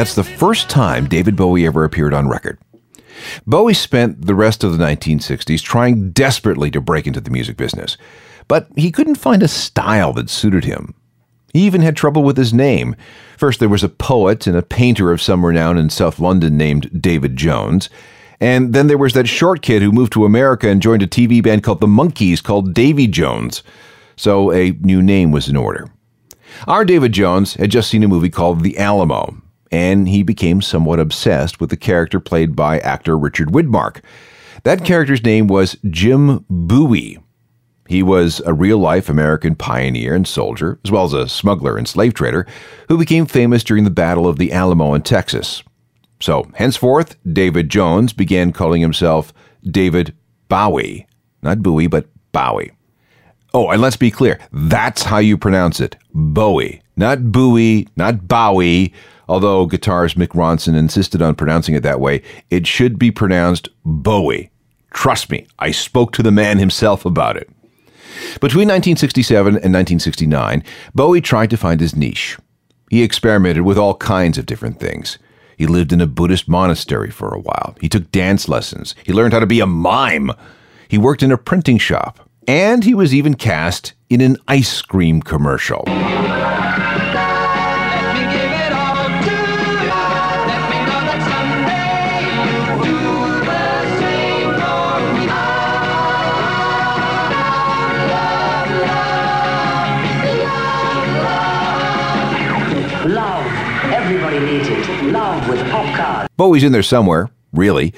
That's 0.00 0.14
the 0.14 0.24
first 0.24 0.70
time 0.70 1.10
David 1.10 1.36
Bowie 1.36 1.66
ever 1.66 1.84
appeared 1.84 2.14
on 2.14 2.26
record. 2.26 2.58
Bowie 3.46 3.74
spent 3.74 4.24
the 4.24 4.34
rest 4.34 4.64
of 4.64 4.72
the 4.72 4.82
1960s 4.82 5.62
trying 5.62 6.12
desperately 6.12 6.70
to 6.70 6.80
break 6.80 7.06
into 7.06 7.20
the 7.20 7.28
music 7.28 7.58
business, 7.58 7.98
but 8.48 8.68
he 8.76 8.90
couldn't 8.90 9.16
find 9.16 9.42
a 9.42 9.46
style 9.46 10.14
that 10.14 10.30
suited 10.30 10.64
him. 10.64 10.94
He 11.52 11.66
even 11.66 11.82
had 11.82 11.98
trouble 11.98 12.22
with 12.22 12.38
his 12.38 12.54
name. 12.54 12.96
First, 13.36 13.60
there 13.60 13.68
was 13.68 13.84
a 13.84 13.90
poet 13.90 14.46
and 14.46 14.56
a 14.56 14.62
painter 14.62 15.12
of 15.12 15.20
some 15.20 15.44
renown 15.44 15.76
in 15.76 15.90
South 15.90 16.18
London 16.18 16.56
named 16.56 17.02
David 17.02 17.36
Jones. 17.36 17.90
And 18.40 18.72
then 18.72 18.86
there 18.86 18.96
was 18.96 19.12
that 19.12 19.28
short 19.28 19.60
kid 19.60 19.82
who 19.82 19.92
moved 19.92 20.14
to 20.14 20.24
America 20.24 20.66
and 20.66 20.80
joined 20.80 21.02
a 21.02 21.06
TV 21.06 21.42
band 21.42 21.62
called 21.62 21.82
the 21.82 21.86
Monkees 21.86 22.42
called 22.42 22.72
Davy 22.72 23.06
Jones. 23.06 23.62
So 24.16 24.50
a 24.50 24.70
new 24.80 25.02
name 25.02 25.30
was 25.30 25.46
in 25.46 25.56
order. 25.56 25.90
Our 26.66 26.86
David 26.86 27.12
Jones 27.12 27.52
had 27.56 27.70
just 27.70 27.90
seen 27.90 28.02
a 28.02 28.08
movie 28.08 28.30
called 28.30 28.62
The 28.62 28.78
Alamo, 28.78 29.42
and 29.70 30.08
he 30.08 30.22
became 30.22 30.60
somewhat 30.60 31.00
obsessed 31.00 31.60
with 31.60 31.70
the 31.70 31.76
character 31.76 32.20
played 32.20 32.56
by 32.56 32.78
actor 32.80 33.16
Richard 33.16 33.48
Widmark. 33.48 34.00
That 34.64 34.84
character's 34.84 35.24
name 35.24 35.46
was 35.46 35.76
Jim 35.88 36.44
Bowie. 36.50 37.18
He 37.88 38.02
was 38.02 38.40
a 38.46 38.52
real 38.52 38.78
life 38.78 39.08
American 39.08 39.56
pioneer 39.56 40.14
and 40.14 40.26
soldier, 40.26 40.78
as 40.84 40.90
well 40.90 41.04
as 41.04 41.12
a 41.12 41.28
smuggler 41.28 41.76
and 41.76 41.88
slave 41.88 42.14
trader, 42.14 42.46
who 42.88 42.96
became 42.98 43.26
famous 43.26 43.64
during 43.64 43.84
the 43.84 43.90
Battle 43.90 44.28
of 44.28 44.38
the 44.38 44.52
Alamo 44.52 44.94
in 44.94 45.02
Texas. 45.02 45.62
So, 46.20 46.48
henceforth, 46.54 47.16
David 47.32 47.68
Jones 47.68 48.12
began 48.12 48.52
calling 48.52 48.80
himself 48.82 49.32
David 49.64 50.14
Bowie. 50.48 51.06
Not 51.42 51.62
Bowie, 51.62 51.86
but 51.86 52.06
Bowie. 52.32 52.72
Oh, 53.52 53.70
and 53.70 53.82
let's 53.82 53.96
be 53.96 54.10
clear 54.10 54.38
that's 54.52 55.02
how 55.02 55.18
you 55.18 55.36
pronounce 55.36 55.80
it 55.80 55.96
Bowie. 56.14 56.82
Not 56.96 57.32
Bowie, 57.32 57.88
not 57.96 58.28
Bowie. 58.28 58.92
Although 59.30 59.68
guitarist 59.68 60.16
Mick 60.16 60.34
Ronson 60.34 60.74
insisted 60.74 61.22
on 61.22 61.36
pronouncing 61.36 61.76
it 61.76 61.84
that 61.84 62.00
way, 62.00 62.20
it 62.50 62.66
should 62.66 62.98
be 62.98 63.12
pronounced 63.12 63.68
Bowie. 63.84 64.50
Trust 64.92 65.30
me, 65.30 65.46
I 65.60 65.70
spoke 65.70 66.12
to 66.14 66.22
the 66.24 66.32
man 66.32 66.58
himself 66.58 67.04
about 67.04 67.36
it. 67.36 67.48
Between 68.40 68.66
1967 68.66 69.46
and 69.46 69.72
1969, 69.72 70.64
Bowie 70.96 71.20
tried 71.20 71.48
to 71.50 71.56
find 71.56 71.80
his 71.80 71.94
niche. 71.94 72.38
He 72.90 73.04
experimented 73.04 73.62
with 73.62 73.78
all 73.78 73.94
kinds 73.94 74.36
of 74.36 74.46
different 74.46 74.80
things. 74.80 75.16
He 75.56 75.68
lived 75.68 75.92
in 75.92 76.00
a 76.00 76.08
Buddhist 76.08 76.48
monastery 76.48 77.12
for 77.12 77.32
a 77.32 77.38
while. 77.38 77.76
He 77.80 77.88
took 77.88 78.10
dance 78.10 78.48
lessons. 78.48 78.96
He 79.04 79.12
learned 79.12 79.32
how 79.32 79.38
to 79.38 79.46
be 79.46 79.60
a 79.60 79.66
mime. 79.66 80.32
He 80.88 80.98
worked 80.98 81.22
in 81.22 81.30
a 81.30 81.38
printing 81.38 81.78
shop. 81.78 82.28
And 82.48 82.82
he 82.82 82.94
was 82.94 83.14
even 83.14 83.34
cast 83.34 83.92
in 84.08 84.20
an 84.22 84.38
ice 84.48 84.82
cream 84.82 85.22
commercial. 85.22 85.84
Love 105.12 105.48
with 105.48 105.70
popcorn. 105.70 106.26
Bowie's 106.36 106.64
in 106.64 106.72
there 106.72 106.82
somewhere, 106.82 107.30
really. 107.52 107.94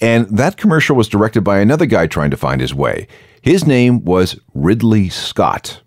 And 0.00 0.26
that 0.36 0.56
commercial 0.56 0.96
was 0.96 1.08
directed 1.08 1.42
by 1.42 1.60
another 1.60 1.86
guy 1.86 2.06
trying 2.06 2.30
to 2.30 2.36
find 2.36 2.60
his 2.60 2.74
way. 2.74 3.06
His 3.40 3.66
name 3.66 4.04
was 4.04 4.38
Ridley 4.54 5.08
Scott. 5.08 5.82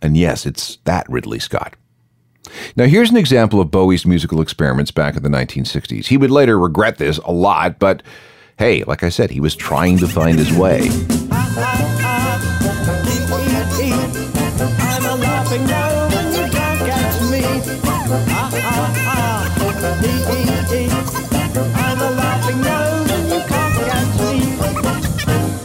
And 0.00 0.16
yes, 0.16 0.46
it's 0.46 0.78
that 0.84 1.08
Ridley 1.08 1.38
Scott. 1.38 1.74
Now, 2.76 2.86
here's 2.86 3.10
an 3.10 3.16
example 3.16 3.60
of 3.60 3.70
Bowie's 3.70 4.04
musical 4.04 4.40
experiments 4.40 4.90
back 4.90 5.16
in 5.16 5.22
the 5.22 5.28
1960s. 5.28 6.06
He 6.06 6.16
would 6.16 6.30
later 6.30 6.58
regret 6.58 6.98
this 6.98 7.18
a 7.18 7.32
lot, 7.32 7.78
but 7.78 8.02
hey, 8.58 8.84
like 8.84 9.02
I 9.02 9.08
said, 9.08 9.30
he 9.30 9.40
was 9.40 9.54
trying 9.54 9.98
to 9.98 10.08
find 10.08 10.38
his 10.38 10.52
way. 10.52 10.88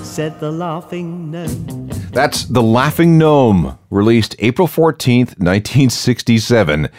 Said 0.04 0.40
the 0.40 0.52
laughing 0.52 1.32
gnome. 1.32 1.88
That's 2.12 2.46
The 2.46 2.64
Laughing 2.64 3.20
Gnome, 3.20 3.78
released 3.92 4.36
April 4.40 4.68
14th, 4.68 5.38
1967. 5.38 6.90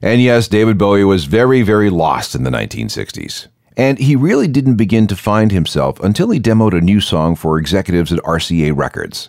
And 0.00 0.22
yes, 0.22 0.48
David 0.48 0.78
Bowie 0.78 1.04
was 1.04 1.26
very, 1.26 1.60
very 1.60 1.90
lost 1.90 2.34
in 2.34 2.44
the 2.44 2.50
1960s. 2.50 3.48
And 3.76 3.98
he 3.98 4.16
really 4.16 4.48
didn't 4.48 4.76
begin 4.76 5.06
to 5.08 5.16
find 5.16 5.52
himself 5.52 6.00
until 6.00 6.30
he 6.30 6.40
demoed 6.40 6.72
a 6.72 6.80
new 6.80 7.02
song 7.02 7.36
for 7.36 7.58
executives 7.58 8.10
at 8.10 8.20
RCA 8.20 8.74
Records. 8.74 9.28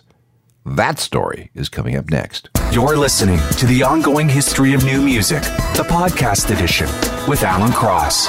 That 0.76 0.98
story 0.98 1.50
is 1.54 1.70
coming 1.70 1.96
up 1.96 2.10
next. 2.10 2.50
You're 2.70 2.94
listening 2.94 3.40
to 3.52 3.64
the 3.64 3.82
ongoing 3.82 4.28
history 4.28 4.74
of 4.74 4.84
new 4.84 5.00
music, 5.00 5.40
the 5.74 5.86
podcast 5.88 6.54
edition 6.54 6.86
with 7.26 7.42
Alan 7.42 7.72
Cross. 7.72 8.28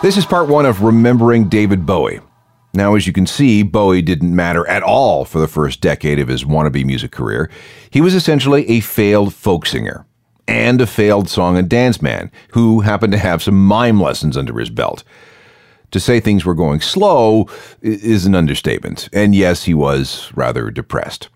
This 0.00 0.16
is 0.16 0.24
part 0.24 0.48
one 0.48 0.64
of 0.64 0.82
Remembering 0.82 1.50
David 1.50 1.84
Bowie. 1.84 2.20
Now, 2.72 2.94
as 2.94 3.06
you 3.06 3.12
can 3.12 3.26
see, 3.26 3.62
Bowie 3.62 4.00
didn't 4.00 4.34
matter 4.34 4.66
at 4.68 4.82
all 4.82 5.26
for 5.26 5.38
the 5.38 5.46
first 5.46 5.82
decade 5.82 6.18
of 6.18 6.28
his 6.28 6.44
wannabe 6.44 6.86
music 6.86 7.12
career. 7.12 7.50
He 7.90 8.00
was 8.00 8.14
essentially 8.14 8.66
a 8.70 8.80
failed 8.80 9.34
folk 9.34 9.66
singer 9.66 10.06
and 10.46 10.80
a 10.80 10.86
failed 10.86 11.28
song 11.28 11.58
and 11.58 11.68
dance 11.68 12.00
man 12.00 12.32
who 12.52 12.80
happened 12.80 13.12
to 13.12 13.18
have 13.18 13.42
some 13.42 13.66
mime 13.66 14.00
lessons 14.00 14.34
under 14.34 14.58
his 14.58 14.70
belt. 14.70 15.04
To 15.92 16.00
say 16.00 16.20
things 16.20 16.44
were 16.44 16.54
going 16.54 16.80
slow 16.80 17.48
is 17.80 18.26
an 18.26 18.34
understatement, 18.34 19.08
and 19.12 19.34
yes, 19.34 19.64
he 19.64 19.74
was 19.74 20.30
rather 20.34 20.70
depressed. 20.70 21.28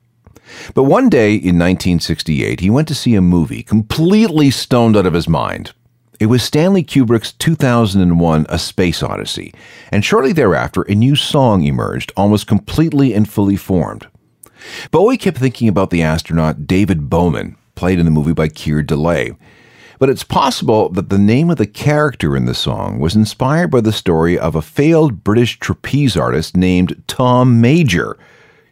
But 0.74 0.84
one 0.84 1.08
day 1.08 1.32
in 1.32 1.58
1968, 1.58 2.60
he 2.60 2.68
went 2.68 2.88
to 2.88 2.94
see 2.94 3.14
a 3.14 3.22
movie 3.22 3.62
completely 3.62 4.50
stoned 4.50 4.96
out 4.96 5.06
of 5.06 5.14
his 5.14 5.28
mind. 5.28 5.72
It 6.20 6.26
was 6.26 6.42
Stanley 6.42 6.84
Kubrick's 6.84 7.32
2001 7.32 8.46
A 8.48 8.58
Space 8.58 9.02
Odyssey, 9.02 9.54
and 9.90 10.04
shortly 10.04 10.32
thereafter, 10.32 10.82
a 10.82 10.94
new 10.94 11.16
song 11.16 11.64
emerged, 11.64 12.12
almost 12.16 12.46
completely 12.46 13.14
and 13.14 13.28
fully 13.28 13.56
formed. 13.56 14.06
Bowie 14.90 15.16
kept 15.16 15.38
thinking 15.38 15.68
about 15.68 15.90
the 15.90 16.02
astronaut 16.02 16.66
David 16.66 17.10
Bowman, 17.10 17.56
played 17.74 17.98
in 17.98 18.04
the 18.04 18.12
movie 18.12 18.34
by 18.34 18.48
Keir 18.48 18.82
Dullea. 18.82 19.36
But 19.98 20.10
it's 20.10 20.24
possible 20.24 20.88
that 20.90 21.08
the 21.08 21.18
name 21.18 21.50
of 21.50 21.58
the 21.58 21.66
character 21.66 22.36
in 22.36 22.46
the 22.46 22.54
song 22.54 22.98
was 22.98 23.14
inspired 23.16 23.70
by 23.70 23.80
the 23.80 23.92
story 23.92 24.38
of 24.38 24.54
a 24.54 24.62
failed 24.62 25.22
British 25.22 25.58
trapeze 25.58 26.16
artist 26.16 26.56
named 26.56 27.02
Tom 27.06 27.60
Major 27.60 28.18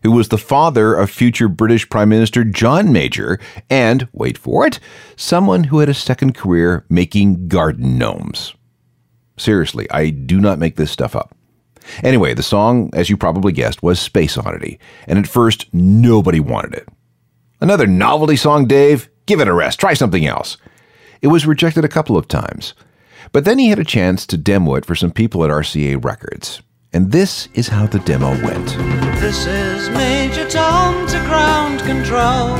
who 0.03 0.12
was 0.12 0.29
the 0.29 0.39
father 0.39 0.95
of 0.95 1.11
future 1.11 1.49
British 1.49 1.89
Prime 1.89 2.09
Minister 2.09 2.45
John 2.45 2.93
Major, 2.93 3.39
and, 3.69 4.09
wait 4.12 4.39
for 4.39 4.67
it, 4.67 4.81
someone 5.17 5.65
who 5.65 5.81
had 5.81 5.89
a 5.89 5.95
second 5.95 6.35
career 6.35 6.85
making 6.89 7.49
garden 7.49 7.99
gnomes. 7.99 8.55
Seriously, 9.37 9.91
I 9.91 10.11
do 10.11 10.41
not 10.41 10.59
make 10.59 10.77
this 10.77 10.91
stuff 10.91 11.17
up. 11.17 11.35
Anyway, 12.03 12.35
the 12.35 12.43
song, 12.43 12.91
as 12.93 13.09
you 13.09 13.17
probably 13.17 13.53
guessed, 13.53 13.83
was 13.83 13.99
Space 13.99 14.37
Oddity, 14.37 14.79
and 15.07 15.19
at 15.19 15.27
first 15.27 15.73
nobody 15.73 16.41
wanted 16.41 16.75
it. 16.75 16.89
Another 17.61 17.87
novelty 17.87 18.37
song, 18.37 18.67
Dave? 18.67 19.09
Give 19.27 19.41
it 19.41 19.49
a 19.49 19.53
rest, 19.53 19.81
try 19.81 19.95
something 19.95 20.27
else. 20.27 20.57
It 21.23 21.29
was 21.29 21.47
rejected 21.47 21.85
a 21.85 21.89
couple 21.89 22.17
of 22.17 22.29
times, 22.29 22.73
but 23.33 23.45
then 23.45 23.59
he 23.59 23.69
had 23.69 23.79
a 23.79 23.85
chance 23.85 24.27
to 24.27 24.39
demo 24.39 24.75
it 24.77 24.87
for 24.87 24.95
some 24.95 25.11
people 25.11 25.45
at 25.45 25.50
RCA 25.50 26.03
Records. 26.03 26.62
And 26.95 27.12
this 27.12 27.49
is 27.53 27.69
how 27.69 27.87
the 27.87 27.99
demo 28.00 28.31
went. 28.43 28.69
This 29.21 29.47
is 29.47 29.91
Major 29.91 30.49
Tom 30.49 31.07
to 31.09 31.19
ground 31.27 31.81
control. 31.81 32.57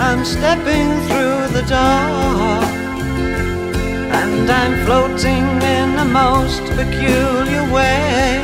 I'm 0.00 0.24
stepping 0.24 0.88
through 1.08 1.52
the 1.52 1.64
door. 1.68 2.64
And 4.16 4.50
I'm 4.50 4.86
floating 4.86 5.44
in 5.62 5.98
a 5.98 6.04
most 6.06 6.62
peculiar 6.74 7.70
way. 7.70 8.40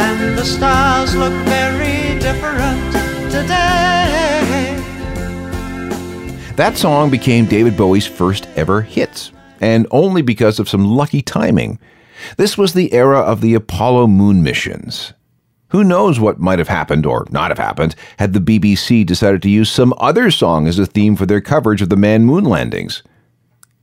And 0.00 0.38
the 0.38 0.44
stars 0.44 1.14
look 1.14 1.34
very 1.44 2.18
different 2.20 2.92
today. 3.30 4.45
That 6.56 6.78
song 6.78 7.10
became 7.10 7.44
David 7.44 7.76
Bowie's 7.76 8.06
first 8.06 8.48
ever 8.56 8.80
hit, 8.80 9.30
and 9.60 9.86
only 9.90 10.22
because 10.22 10.58
of 10.58 10.70
some 10.70 10.86
lucky 10.86 11.20
timing. 11.20 11.78
This 12.38 12.56
was 12.56 12.72
the 12.72 12.94
era 12.94 13.18
of 13.18 13.42
the 13.42 13.52
Apollo 13.52 14.06
moon 14.06 14.42
missions. 14.42 15.12
Who 15.68 15.84
knows 15.84 16.18
what 16.18 16.40
might 16.40 16.58
have 16.58 16.68
happened 16.68 17.04
or 17.04 17.26
not 17.30 17.50
have 17.50 17.58
happened 17.58 17.94
had 18.18 18.32
the 18.32 18.40
BBC 18.40 19.04
decided 19.04 19.42
to 19.42 19.50
use 19.50 19.70
some 19.70 19.92
other 19.98 20.30
song 20.30 20.66
as 20.66 20.78
a 20.78 20.86
theme 20.86 21.14
for 21.14 21.26
their 21.26 21.42
coverage 21.42 21.82
of 21.82 21.90
the 21.90 21.96
manned 21.96 22.24
moon 22.24 22.44
landings? 22.44 23.02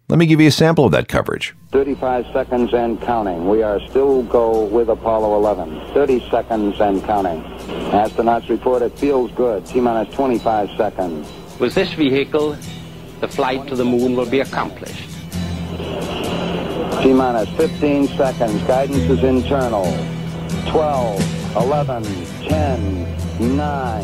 Let 0.10 0.18
me 0.18 0.26
give 0.26 0.42
you 0.42 0.48
a 0.48 0.52
sample 0.52 0.86
of 0.86 0.92
that 0.94 1.08
coverage. 1.08 1.56
35 1.72 2.26
seconds 2.34 2.74
and 2.74 3.00
counting. 3.04 3.48
We 3.48 3.62
are 3.62 3.80
still 3.82 4.24
go 4.24 4.66
with 4.66 4.90
Apollo 4.90 5.36
11. 5.38 5.94
30 5.94 6.28
seconds 6.32 6.82
and 6.82 7.04
counting. 7.04 7.44
Astronauts 7.92 8.50
report 8.50 8.82
it 8.82 8.98
feels 8.98 9.32
good. 9.34 9.64
T 9.68 9.80
minus 9.80 10.12
25 10.16 10.72
seconds. 10.76 11.32
With 11.60 11.76
this 11.76 11.94
vehicle, 11.94 12.58
the 13.22 13.28
flight 13.28 13.68
to 13.68 13.76
the 13.76 13.86
moon 13.86 14.16
will 14.16 14.30
be 14.30 14.40
accomplished. 14.40 15.10
T 17.02 17.14
minus 17.14 17.50
15 17.58 18.08
seconds. 18.10 18.62
Guidance 18.64 19.10
is 19.10 19.24
internal. 19.24 19.86
12, 20.72 21.56
11, 21.56 22.04
10, 22.48 23.56
9. 23.56 24.04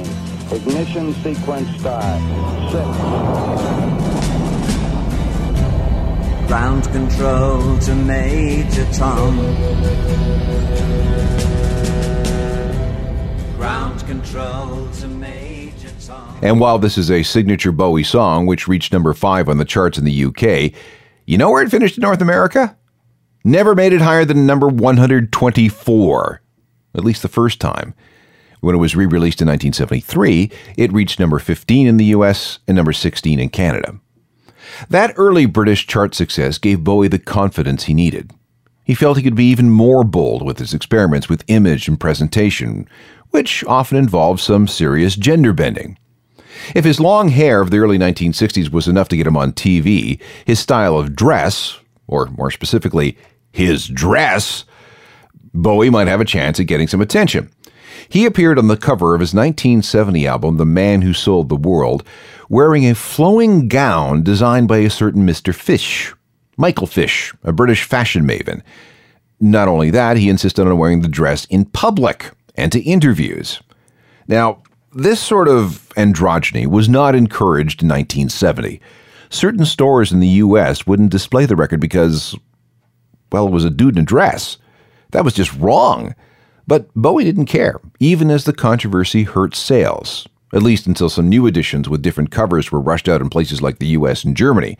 Ignition 0.51 1.13
sequence 1.15 1.69
start. 1.79 2.21
6. 2.71 2.83
Ground 6.47 6.83
control 6.91 7.77
to 7.79 7.95
Major 7.95 8.85
Tom. 8.93 9.37
Ground 13.57 14.05
control 14.05 14.87
to 14.91 15.07
Major 15.07 15.43
Tom. 15.43 15.48
And 16.41 16.59
while 16.59 16.79
this 16.79 16.97
is 16.97 17.11
a 17.11 17.23
signature 17.23 17.73
Bowie 17.73 18.03
song, 18.03 18.45
which 18.45 18.67
reached 18.67 18.93
number 18.93 19.13
five 19.13 19.49
on 19.49 19.57
the 19.57 19.65
charts 19.65 19.97
in 19.97 20.05
the 20.05 20.25
UK, 20.25 20.71
you 21.25 21.37
know 21.37 21.51
where 21.51 21.61
it 21.61 21.69
finished 21.69 21.97
in 21.97 22.01
North 22.01 22.21
America? 22.21 22.77
Never 23.43 23.75
made 23.75 23.91
it 23.91 24.01
higher 24.01 24.23
than 24.23 24.45
number 24.45 24.67
124, 24.67 26.41
at 26.95 27.03
least 27.03 27.21
the 27.21 27.27
first 27.27 27.59
time. 27.59 27.93
When 28.61 28.73
it 28.73 28.79
was 28.79 28.95
re 28.95 29.05
released 29.05 29.41
in 29.41 29.47
1973, 29.47 30.51
it 30.77 30.93
reached 30.93 31.19
number 31.19 31.39
15 31.39 31.87
in 31.87 31.97
the 31.97 32.05
US 32.05 32.59
and 32.67 32.75
number 32.75 32.93
16 32.93 33.39
in 33.39 33.49
Canada. 33.49 33.99
That 34.89 35.13
early 35.17 35.45
British 35.45 35.87
chart 35.87 36.15
success 36.15 36.57
gave 36.57 36.83
Bowie 36.83 37.07
the 37.09 37.19
confidence 37.19 37.83
he 37.83 37.93
needed. 37.93 38.31
He 38.85 38.95
felt 38.95 39.17
he 39.17 39.23
could 39.23 39.35
be 39.35 39.49
even 39.49 39.69
more 39.69 40.03
bold 40.03 40.41
with 40.45 40.57
his 40.57 40.73
experiments 40.73 41.27
with 41.29 41.43
image 41.47 41.87
and 41.87 41.99
presentation, 41.99 42.87
which 43.29 43.63
often 43.65 43.97
involved 43.97 44.39
some 44.39 44.67
serious 44.67 45.15
gender 45.15 45.53
bending. 45.53 45.97
If 46.75 46.85
his 46.85 46.99
long 46.99 47.29
hair 47.29 47.61
of 47.61 47.71
the 47.71 47.77
early 47.77 47.97
1960s 47.97 48.71
was 48.71 48.87
enough 48.87 49.09
to 49.09 49.17
get 49.17 49.27
him 49.27 49.37
on 49.37 49.53
TV, 49.53 50.19
his 50.45 50.59
style 50.59 50.97
of 50.97 51.15
dress, 51.15 51.79
or 52.07 52.27
more 52.27 52.51
specifically, 52.51 53.17
his 53.51 53.87
dress, 53.87 54.65
Bowie 55.53 55.89
might 55.89 56.07
have 56.07 56.21
a 56.21 56.25
chance 56.25 56.59
at 56.59 56.67
getting 56.67 56.87
some 56.87 57.01
attention. 57.01 57.49
He 58.07 58.25
appeared 58.25 58.57
on 58.57 58.67
the 58.67 58.77
cover 58.77 59.13
of 59.13 59.21
his 59.21 59.33
1970 59.33 60.25
album, 60.25 60.57
The 60.57 60.65
Man 60.65 61.01
Who 61.01 61.13
Sold 61.13 61.49
the 61.49 61.55
World, 61.55 62.03
wearing 62.49 62.85
a 62.85 62.95
flowing 62.95 63.67
gown 63.67 64.23
designed 64.23 64.67
by 64.67 64.77
a 64.77 64.89
certain 64.89 65.25
Mr. 65.25 65.53
Fish, 65.53 66.13
Michael 66.57 66.87
Fish, 66.87 67.33
a 67.43 67.53
British 67.53 67.83
fashion 67.83 68.25
maven. 68.25 68.61
Not 69.39 69.67
only 69.67 69.91
that, 69.91 70.17
he 70.17 70.29
insisted 70.29 70.67
on 70.67 70.77
wearing 70.77 71.01
the 71.01 71.07
dress 71.07 71.45
in 71.45 71.65
public 71.65 72.31
and 72.55 72.71
to 72.71 72.81
interviews. 72.81 73.61
Now, 74.27 74.63
this 74.93 75.19
sort 75.19 75.47
of 75.47 75.87
androgyny 75.95 76.67
was 76.67 76.89
not 76.89 77.15
encouraged 77.15 77.81
in 77.81 77.89
1970. 77.89 78.81
Certain 79.29 79.65
stores 79.65 80.11
in 80.11 80.19
the 80.19 80.27
U.S. 80.27 80.87
wouldn't 80.87 81.11
display 81.11 81.45
the 81.45 81.55
record 81.55 81.79
because, 81.79 82.35
well, 83.31 83.47
it 83.47 83.51
was 83.51 83.65
a 83.65 83.69
dude 83.69 83.95
in 83.95 84.03
a 84.03 84.05
dress. 84.05 84.57
That 85.11 85.23
was 85.23 85.33
just 85.33 85.53
wrong. 85.55 86.15
But 86.67 86.93
Bowie 86.95 87.23
didn't 87.23 87.45
care, 87.45 87.79
even 87.99 88.29
as 88.31 88.45
the 88.45 88.53
controversy 88.53 89.23
hurt 89.23 89.55
sales, 89.55 90.27
at 90.53 90.63
least 90.63 90.87
until 90.87 91.09
some 91.09 91.29
new 91.29 91.45
editions 91.45 91.89
with 91.89 92.01
different 92.01 92.31
covers 92.31 92.71
were 92.71 92.79
rushed 92.79 93.09
out 93.09 93.21
in 93.21 93.29
places 93.29 93.61
like 93.61 93.79
the 93.79 93.87
US 93.87 94.23
and 94.23 94.37
Germany. 94.37 94.77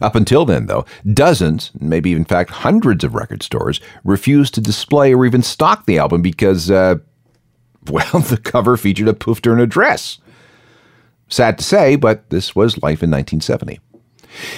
Up 0.00 0.16
until 0.16 0.44
then, 0.44 0.66
though, 0.66 0.84
dozens, 1.12 1.70
maybe 1.78 2.12
in 2.12 2.24
fact 2.24 2.50
hundreds 2.50 3.04
of 3.04 3.14
record 3.14 3.42
stores 3.42 3.80
refused 4.02 4.54
to 4.54 4.60
display 4.60 5.14
or 5.14 5.24
even 5.24 5.42
stock 5.42 5.86
the 5.86 5.98
album 5.98 6.20
because, 6.20 6.70
uh, 6.70 6.96
well, 7.90 8.20
the 8.20 8.38
cover 8.42 8.76
featured 8.76 9.08
a 9.08 9.12
poofter 9.12 9.52
in 9.52 9.60
a 9.60 9.66
dress. 9.66 10.18
Sad 11.28 11.58
to 11.58 11.64
say, 11.64 11.96
but 11.96 12.28
this 12.30 12.54
was 12.54 12.78
life 12.78 13.02
in 13.02 13.10
1970. 13.10 13.80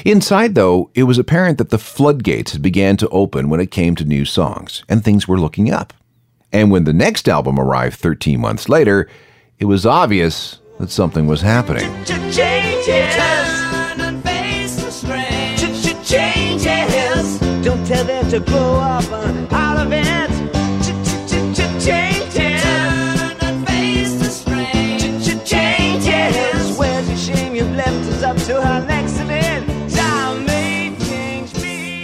Inside, 0.04 0.54
though, 0.54 0.90
it 0.94 1.04
was 1.04 1.18
apparent 1.18 1.58
that 1.58 1.70
the 1.70 1.78
floodgates 1.78 2.52
had 2.52 2.62
began 2.62 2.96
to 2.96 3.08
open 3.10 3.48
when 3.50 3.60
it 3.60 3.70
came 3.70 3.94
to 3.96 4.04
new 4.04 4.24
songs, 4.24 4.82
and 4.88 5.04
things 5.04 5.28
were 5.28 5.38
looking 5.38 5.70
up. 5.70 5.92
And 6.52 6.70
when 6.70 6.84
the 6.84 6.92
next 6.92 7.28
album 7.28 7.58
arrived 7.58 7.98
13 7.98 8.40
months 8.40 8.68
later, 8.68 9.08
it 9.58 9.66
was 9.66 9.84
obvious 9.84 10.60
that 10.78 10.90
something 10.90 11.26
was 11.26 11.42
happening. 11.42 11.90
Don't 17.62 17.84
tell 17.84 18.30
to 18.30 18.36
up 18.36 19.52
out 19.52 19.86
of 19.86 19.92
it. 19.92 20.35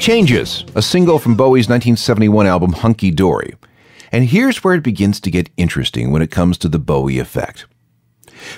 Changes, 0.03 0.65
a 0.75 0.83
single 0.83 1.21
from 1.21 1.37
Bowie's 1.37 1.69
1971 1.69 2.45
album 2.45 2.73
Hunky 2.73 3.13
Dory. 3.13 3.55
And 4.11 4.25
here's 4.25 4.65
where 4.65 4.75
it 4.75 4.83
begins 4.83 5.21
to 5.21 5.31
get 5.31 5.49
interesting 5.57 6.11
when 6.11 6.23
it 6.23 6.33
comes 6.33 6.59
to 6.59 6.69
the 6.69 6.81
Bowie 6.81 7.21
effect. 7.21 7.67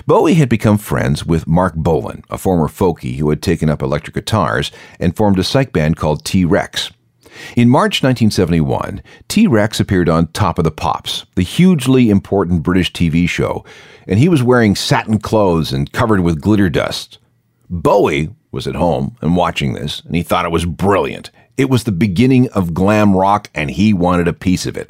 Bowie 0.07 0.33
had 0.33 0.49
become 0.49 0.79
friends 0.79 1.23
with 1.23 1.45
Marc 1.45 1.75
Bolan, 1.75 2.23
a 2.31 2.39
former 2.39 2.67
folkie 2.67 3.17
who 3.17 3.29
had 3.29 3.43
taken 3.43 3.69
up 3.69 3.83
electric 3.83 4.15
guitars 4.15 4.71
and 4.99 5.15
formed 5.15 5.37
a 5.37 5.43
psych 5.43 5.71
band 5.71 5.97
called 5.97 6.25
T 6.25 6.45
Rex. 6.45 6.91
In 7.55 7.69
March 7.69 8.01
1971, 8.01 9.03
T 9.27 9.45
Rex 9.45 9.79
appeared 9.79 10.09
on 10.09 10.25
Top 10.29 10.57
of 10.57 10.63
the 10.63 10.71
Pops, 10.71 11.27
the 11.35 11.43
hugely 11.43 12.09
important 12.09 12.63
British 12.63 12.91
TV 12.91 13.29
show, 13.29 13.63
and 14.07 14.17
he 14.17 14.29
was 14.29 14.41
wearing 14.41 14.75
satin 14.75 15.19
clothes 15.19 15.71
and 15.71 15.91
covered 15.91 16.21
with 16.21 16.41
glitter 16.41 16.71
dust. 16.71 17.19
Bowie 17.69 18.31
was 18.55 18.65
at 18.65 18.73
home 18.73 19.15
and 19.21 19.35
watching 19.35 19.73
this, 19.73 20.01
and 20.01 20.15
he 20.15 20.23
thought 20.23 20.45
it 20.45 20.51
was 20.51 20.65
brilliant. 20.65 21.29
It 21.57 21.69
was 21.69 21.83
the 21.83 21.91
beginning 21.91 22.49
of 22.49 22.73
glam 22.73 23.15
rock, 23.15 23.49
and 23.55 23.71
he 23.71 23.93
wanted 23.93 24.27
a 24.27 24.33
piece 24.33 24.65
of 24.65 24.75
it. 24.75 24.89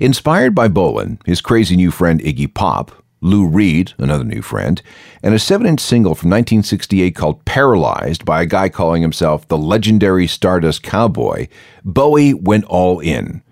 Inspired 0.00 0.54
by 0.54 0.68
Bolan, 0.68 1.20
his 1.24 1.40
crazy 1.40 1.76
new 1.76 1.90
friend 1.90 2.20
Iggy 2.20 2.52
Pop, 2.52 2.92
Lou 3.20 3.46
Reed, 3.46 3.92
another 3.98 4.24
new 4.24 4.42
friend, 4.42 4.80
and 5.22 5.34
a 5.34 5.38
7 5.38 5.66
inch 5.66 5.80
single 5.80 6.14
from 6.14 6.30
1968 6.30 7.14
called 7.14 7.44
Paralyzed 7.44 8.24
by 8.24 8.42
a 8.42 8.46
guy 8.46 8.68
calling 8.68 9.02
himself 9.02 9.46
the 9.48 9.58
legendary 9.58 10.26
Stardust 10.26 10.82
Cowboy, 10.82 11.48
Bowie 11.84 12.34
went 12.34 12.64
all 12.64 13.00
in. 13.00 13.42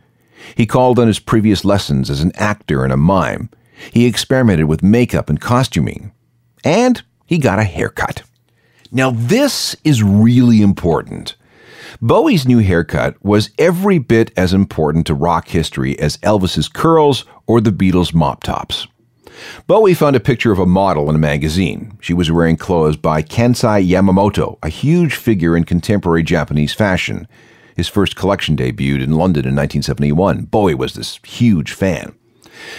He 0.54 0.66
called 0.66 0.98
on 0.98 1.08
his 1.08 1.18
previous 1.18 1.64
lessons 1.64 2.10
as 2.10 2.20
an 2.20 2.32
actor 2.36 2.84
and 2.84 2.92
a 2.92 2.96
mime. 2.96 3.50
He 3.92 4.06
experimented 4.06 4.66
with 4.66 4.82
makeup 4.82 5.28
and 5.28 5.40
costuming. 5.40 6.12
And 6.64 7.02
he 7.26 7.38
got 7.38 7.58
a 7.58 7.64
haircut. 7.64 8.22
Now, 8.92 9.10
this 9.10 9.74
is 9.82 10.02
really 10.02 10.62
important. 10.62 11.34
Bowie's 12.00 12.46
new 12.46 12.58
haircut 12.58 13.16
was 13.24 13.50
every 13.58 13.98
bit 13.98 14.30
as 14.36 14.52
important 14.52 15.06
to 15.06 15.14
rock 15.14 15.48
history 15.48 15.98
as 15.98 16.18
Elvis's 16.18 16.68
curls 16.68 17.24
or 17.46 17.60
the 17.60 17.70
Beatles' 17.70 18.12
mop 18.12 18.42
tops. 18.42 18.86
Bowie 19.66 19.94
found 19.94 20.14
a 20.14 20.20
picture 20.20 20.52
of 20.52 20.58
a 20.58 20.66
model 20.66 21.08
in 21.08 21.16
a 21.16 21.18
magazine. 21.18 21.96
She 22.00 22.12
was 22.12 22.30
wearing 22.30 22.56
clothes 22.56 22.96
by 22.96 23.22
Kansai 23.22 23.86
Yamamoto, 23.86 24.58
a 24.62 24.68
huge 24.68 25.14
figure 25.14 25.56
in 25.56 25.64
contemporary 25.64 26.22
Japanese 26.22 26.74
fashion. 26.74 27.26
His 27.76 27.88
first 27.88 28.16
collection 28.16 28.56
debuted 28.56 29.02
in 29.02 29.12
London 29.12 29.44
in 29.44 29.54
1971. 29.54 30.44
Bowie 30.46 30.74
was 30.74 30.94
this 30.94 31.18
huge 31.24 31.72
fan. 31.72 32.14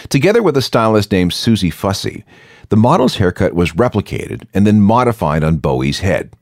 Together 0.10 0.42
with 0.42 0.58
a 0.58 0.62
stylist 0.62 1.12
named 1.12 1.32
Suzi 1.32 1.72
Fussey, 1.72 2.24
the 2.70 2.78
model's 2.78 3.18
haircut 3.18 3.54
was 3.54 3.74
replicated 3.74 4.48
and 4.54 4.66
then 4.66 4.82
modified 4.82 5.44
on 5.44 5.58
Bowie's 5.58 6.00
head. 6.00 6.34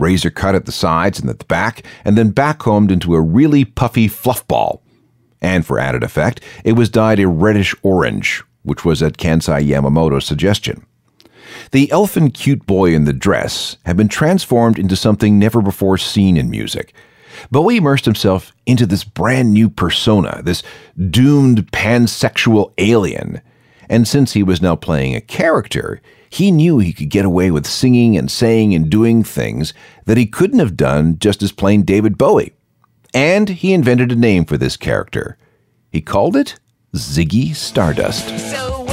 Razor 0.00 0.30
cut 0.30 0.54
at 0.54 0.66
the 0.66 0.72
sides 0.72 1.20
and 1.20 1.28
at 1.28 1.38
the 1.38 1.44
back, 1.44 1.84
and 2.04 2.16
then 2.16 2.32
backcombed 2.32 2.90
into 2.90 3.14
a 3.14 3.20
really 3.20 3.64
puffy 3.64 4.08
fluff 4.08 4.46
ball. 4.46 4.82
And 5.40 5.64
for 5.64 5.78
added 5.78 6.02
effect, 6.02 6.40
it 6.64 6.72
was 6.72 6.90
dyed 6.90 7.20
a 7.20 7.28
reddish 7.28 7.74
orange, 7.82 8.42
which 8.62 8.84
was 8.84 9.02
at 9.02 9.18
Kansai 9.18 9.66
Yamamoto's 9.66 10.26
suggestion. 10.26 10.84
The 11.70 11.90
elfin 11.90 12.30
cute 12.30 12.66
boy 12.66 12.94
in 12.94 13.04
the 13.04 13.12
dress 13.12 13.76
had 13.84 13.96
been 13.96 14.08
transformed 14.08 14.78
into 14.78 14.96
something 14.96 15.38
never 15.38 15.62
before 15.62 15.98
seen 15.98 16.36
in 16.36 16.50
music. 16.50 16.92
Bowie 17.50 17.76
immersed 17.76 18.04
himself 18.04 18.52
into 18.66 18.86
this 18.86 19.04
brand 19.04 19.52
new 19.52 19.68
persona, 19.68 20.42
this 20.42 20.62
doomed 21.10 21.70
pansexual 21.70 22.72
alien. 22.78 23.40
And 23.88 24.06
since 24.06 24.32
he 24.32 24.42
was 24.42 24.60
now 24.60 24.76
playing 24.76 25.14
a 25.14 25.20
character, 25.20 26.00
he 26.30 26.50
knew 26.50 26.78
he 26.78 26.92
could 26.92 27.08
get 27.08 27.24
away 27.24 27.50
with 27.50 27.66
singing 27.66 28.16
and 28.16 28.30
saying 28.30 28.74
and 28.74 28.90
doing 28.90 29.24
things 29.24 29.72
that 30.04 30.18
he 30.18 30.26
couldn't 30.26 30.58
have 30.58 30.76
done 30.76 31.18
just 31.18 31.42
as 31.42 31.52
plain 31.52 31.82
David 31.82 32.18
Bowie. 32.18 32.52
And 33.14 33.48
he 33.48 33.72
invented 33.72 34.12
a 34.12 34.16
name 34.16 34.44
for 34.44 34.58
this 34.58 34.76
character. 34.76 35.38
He 35.90 36.00
called 36.00 36.36
it 36.36 36.58
Ziggy 36.94 37.54
Stardust. 37.54 38.38
So 38.50 38.84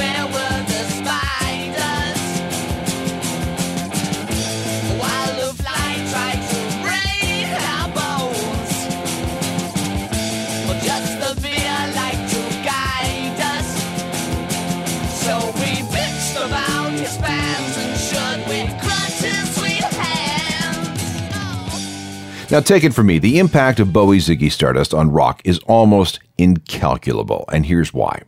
Now, 22.56 22.62
take 22.62 22.86
it 22.86 22.94
from 22.94 23.08
me, 23.08 23.20
the 23.20 23.38
impact 23.38 23.82
of 23.82 23.92
Bowie's 23.92 24.30
Ziggy 24.30 24.50
Stardust 24.50 24.94
on 24.94 25.12
rock 25.12 25.42
is 25.44 25.60
almost 25.68 26.22
incalculable, 26.38 27.44
and 27.52 27.66
here's 27.66 27.94
why. 27.94 28.22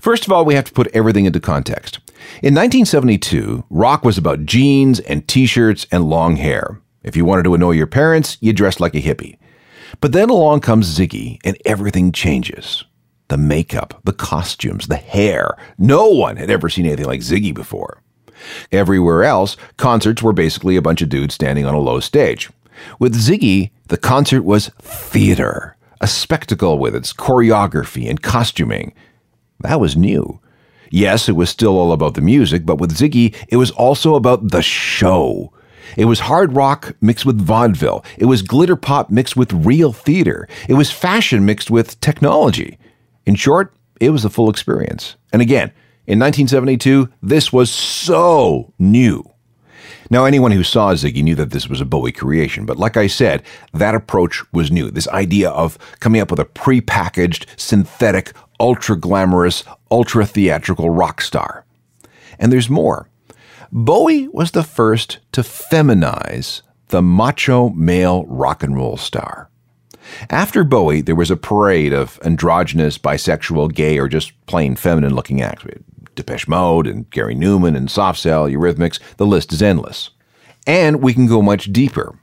First 0.00 0.26
of 0.26 0.32
all, 0.32 0.44
we 0.44 0.54
have 0.54 0.66
to 0.66 0.72
put 0.72 0.86
everything 0.94 1.24
into 1.24 1.40
context. 1.40 1.96
In 2.40 2.54
1972, 2.54 3.64
rock 3.68 4.04
was 4.04 4.16
about 4.16 4.46
jeans 4.46 5.00
and 5.00 5.26
t 5.26 5.44
shirts 5.44 5.88
and 5.90 6.08
long 6.08 6.36
hair. 6.36 6.80
If 7.02 7.16
you 7.16 7.24
wanted 7.24 7.42
to 7.46 7.54
annoy 7.54 7.72
your 7.72 7.88
parents, 7.88 8.38
you 8.40 8.52
dressed 8.52 8.78
like 8.78 8.94
a 8.94 9.02
hippie. 9.02 9.38
But 10.00 10.12
then 10.12 10.30
along 10.30 10.60
comes 10.60 10.96
Ziggy, 10.96 11.40
and 11.42 11.58
everything 11.64 12.12
changes. 12.12 12.84
The 13.26 13.38
makeup, 13.38 14.00
the 14.04 14.12
costumes, 14.12 14.86
the 14.86 14.94
hair. 14.94 15.56
No 15.76 16.08
one 16.08 16.36
had 16.36 16.48
ever 16.48 16.68
seen 16.68 16.86
anything 16.86 17.06
like 17.06 17.22
Ziggy 17.22 17.52
before. 17.52 18.04
Everywhere 18.70 19.24
else, 19.24 19.56
concerts 19.76 20.22
were 20.22 20.32
basically 20.32 20.76
a 20.76 20.82
bunch 20.82 21.02
of 21.02 21.08
dudes 21.08 21.34
standing 21.34 21.66
on 21.66 21.74
a 21.74 21.80
low 21.80 21.98
stage. 21.98 22.50
With 22.98 23.14
Ziggy, 23.14 23.70
the 23.88 23.96
concert 23.96 24.42
was 24.42 24.68
theater, 24.80 25.76
a 26.00 26.06
spectacle 26.06 26.78
with 26.78 26.94
its 26.94 27.12
choreography 27.12 28.08
and 28.08 28.22
costuming. 28.22 28.92
That 29.60 29.80
was 29.80 29.96
new. 29.96 30.40
Yes, 30.90 31.28
it 31.28 31.36
was 31.36 31.50
still 31.50 31.76
all 31.78 31.92
about 31.92 32.14
the 32.14 32.20
music, 32.20 32.64
but 32.64 32.78
with 32.78 32.96
Ziggy, 32.96 33.34
it 33.48 33.56
was 33.56 33.70
also 33.72 34.14
about 34.14 34.50
the 34.50 34.62
show. 34.62 35.52
It 35.96 36.04
was 36.06 36.20
hard 36.20 36.54
rock 36.54 36.96
mixed 37.00 37.26
with 37.26 37.40
vaudeville. 37.40 38.04
It 38.18 38.26
was 38.26 38.42
glitter 38.42 38.76
pop 38.76 39.10
mixed 39.10 39.36
with 39.36 39.52
real 39.52 39.92
theater. 39.92 40.48
It 40.68 40.74
was 40.74 40.90
fashion 40.90 41.44
mixed 41.44 41.70
with 41.70 41.98
technology. 42.00 42.78
In 43.26 43.34
short, 43.34 43.74
it 44.00 44.10
was 44.10 44.22
the 44.22 44.30
full 44.30 44.50
experience. 44.50 45.16
And 45.32 45.42
again, 45.42 45.72
in 46.06 46.18
1972, 46.18 47.08
this 47.22 47.52
was 47.52 47.70
so 47.70 48.72
new. 48.78 49.28
Now, 50.10 50.24
anyone 50.24 50.52
who 50.52 50.62
saw 50.62 50.94
Ziggy 50.94 51.22
knew 51.22 51.34
that 51.34 51.50
this 51.50 51.68
was 51.68 51.80
a 51.80 51.84
Bowie 51.84 52.12
creation, 52.12 52.64
but 52.64 52.78
like 52.78 52.96
I 52.96 53.06
said, 53.06 53.42
that 53.74 53.94
approach 53.94 54.42
was 54.52 54.70
new. 54.70 54.90
This 54.90 55.08
idea 55.08 55.50
of 55.50 55.78
coming 56.00 56.20
up 56.20 56.30
with 56.30 56.40
a 56.40 56.44
prepackaged, 56.44 57.46
synthetic, 57.58 58.32
ultra 58.58 58.96
glamorous, 58.96 59.64
ultra 59.90 60.24
theatrical 60.24 60.90
rock 60.90 61.20
star. 61.20 61.64
And 62.38 62.52
there's 62.52 62.70
more. 62.70 63.08
Bowie 63.70 64.28
was 64.28 64.52
the 64.52 64.62
first 64.62 65.18
to 65.32 65.42
feminize 65.42 66.62
the 66.88 67.02
macho 67.02 67.68
male 67.70 68.24
rock 68.26 68.62
and 68.62 68.74
roll 68.74 68.96
star. 68.96 69.50
After 70.30 70.64
Bowie, 70.64 71.02
there 71.02 71.14
was 71.14 71.30
a 71.30 71.36
parade 71.36 71.92
of 71.92 72.18
androgynous, 72.24 72.96
bisexual, 72.96 73.74
gay, 73.74 73.98
or 73.98 74.08
just 74.08 74.32
plain 74.46 74.74
feminine 74.74 75.14
looking 75.14 75.42
acts. 75.42 75.66
Depeche 76.18 76.48
Mode 76.48 76.86
and 76.86 77.08
Gary 77.10 77.34
Numan 77.34 77.76
and 77.76 77.90
Soft 77.90 78.18
Cell, 78.18 78.46
Eurythmics, 78.46 78.98
the 79.16 79.26
list 79.26 79.52
is 79.52 79.62
endless. 79.62 80.10
And 80.66 81.00
we 81.00 81.14
can 81.14 81.26
go 81.26 81.40
much 81.40 81.72
deeper. 81.72 82.18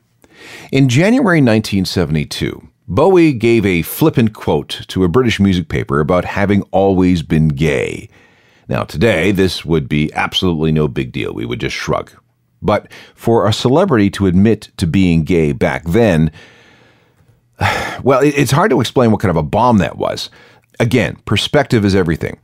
In 0.71 0.89
January 0.89 1.39
1972, 1.39 2.67
Bowie 2.87 3.33
gave 3.33 3.65
a 3.65 3.81
flippant 3.81 4.33
quote 4.33 4.81
to 4.89 5.03
a 5.03 5.07
British 5.07 5.39
music 5.39 5.69
paper 5.69 5.99
about 5.99 6.25
having 6.25 6.61
always 6.71 7.23
been 7.23 7.47
gay. 7.47 8.09
Now, 8.67 8.83
today, 8.83 9.31
this 9.31 9.65
would 9.65 9.87
be 9.87 10.13
absolutely 10.13 10.71
no 10.71 10.87
big 10.87 11.11
deal. 11.11 11.33
We 11.33 11.45
would 11.45 11.61
just 11.61 11.75
shrug. 11.75 12.11
But 12.61 12.91
for 13.15 13.47
a 13.47 13.53
celebrity 13.53 14.09
to 14.11 14.27
admit 14.27 14.69
to 14.77 14.85
being 14.85 15.23
gay 15.23 15.51
back 15.51 15.85
then, 15.85 16.31
well, 18.03 18.21
it's 18.21 18.51
hard 18.51 18.71
to 18.71 18.81
explain 18.81 19.11
what 19.11 19.21
kind 19.21 19.31
of 19.31 19.37
a 19.37 19.43
bomb 19.43 19.77
that 19.79 19.97
was. 19.97 20.29
Again, 20.79 21.17
perspective 21.25 21.85
is 21.85 21.95
everything. 21.95 22.37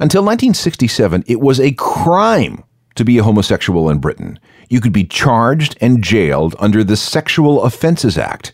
Until 0.00 0.22
1967, 0.22 1.24
it 1.26 1.40
was 1.40 1.60
a 1.60 1.72
crime 1.72 2.64
to 2.94 3.04
be 3.04 3.18
a 3.18 3.22
homosexual 3.22 3.88
in 3.88 3.98
Britain. 3.98 4.38
You 4.68 4.80
could 4.80 4.92
be 4.92 5.04
charged 5.04 5.76
and 5.80 6.02
jailed 6.02 6.54
under 6.58 6.84
the 6.84 6.96
Sexual 6.96 7.62
Offences 7.62 8.18
Act. 8.18 8.52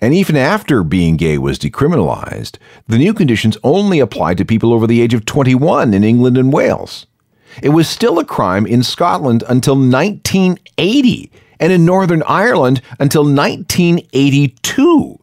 And 0.00 0.14
even 0.14 0.36
after 0.36 0.82
being 0.82 1.16
gay 1.16 1.38
was 1.38 1.58
decriminalized, 1.58 2.56
the 2.86 2.98
new 2.98 3.14
conditions 3.14 3.56
only 3.64 3.98
applied 3.98 4.38
to 4.38 4.44
people 4.44 4.72
over 4.72 4.86
the 4.86 5.00
age 5.00 5.14
of 5.14 5.24
21 5.24 5.94
in 5.94 6.04
England 6.04 6.36
and 6.38 6.52
Wales. 6.52 7.06
It 7.62 7.70
was 7.70 7.88
still 7.88 8.18
a 8.18 8.24
crime 8.24 8.66
in 8.66 8.82
Scotland 8.82 9.42
until 9.48 9.74
1980 9.74 11.32
and 11.58 11.72
in 11.72 11.84
Northern 11.84 12.22
Ireland 12.24 12.82
until 13.00 13.22
1982. 13.22 15.18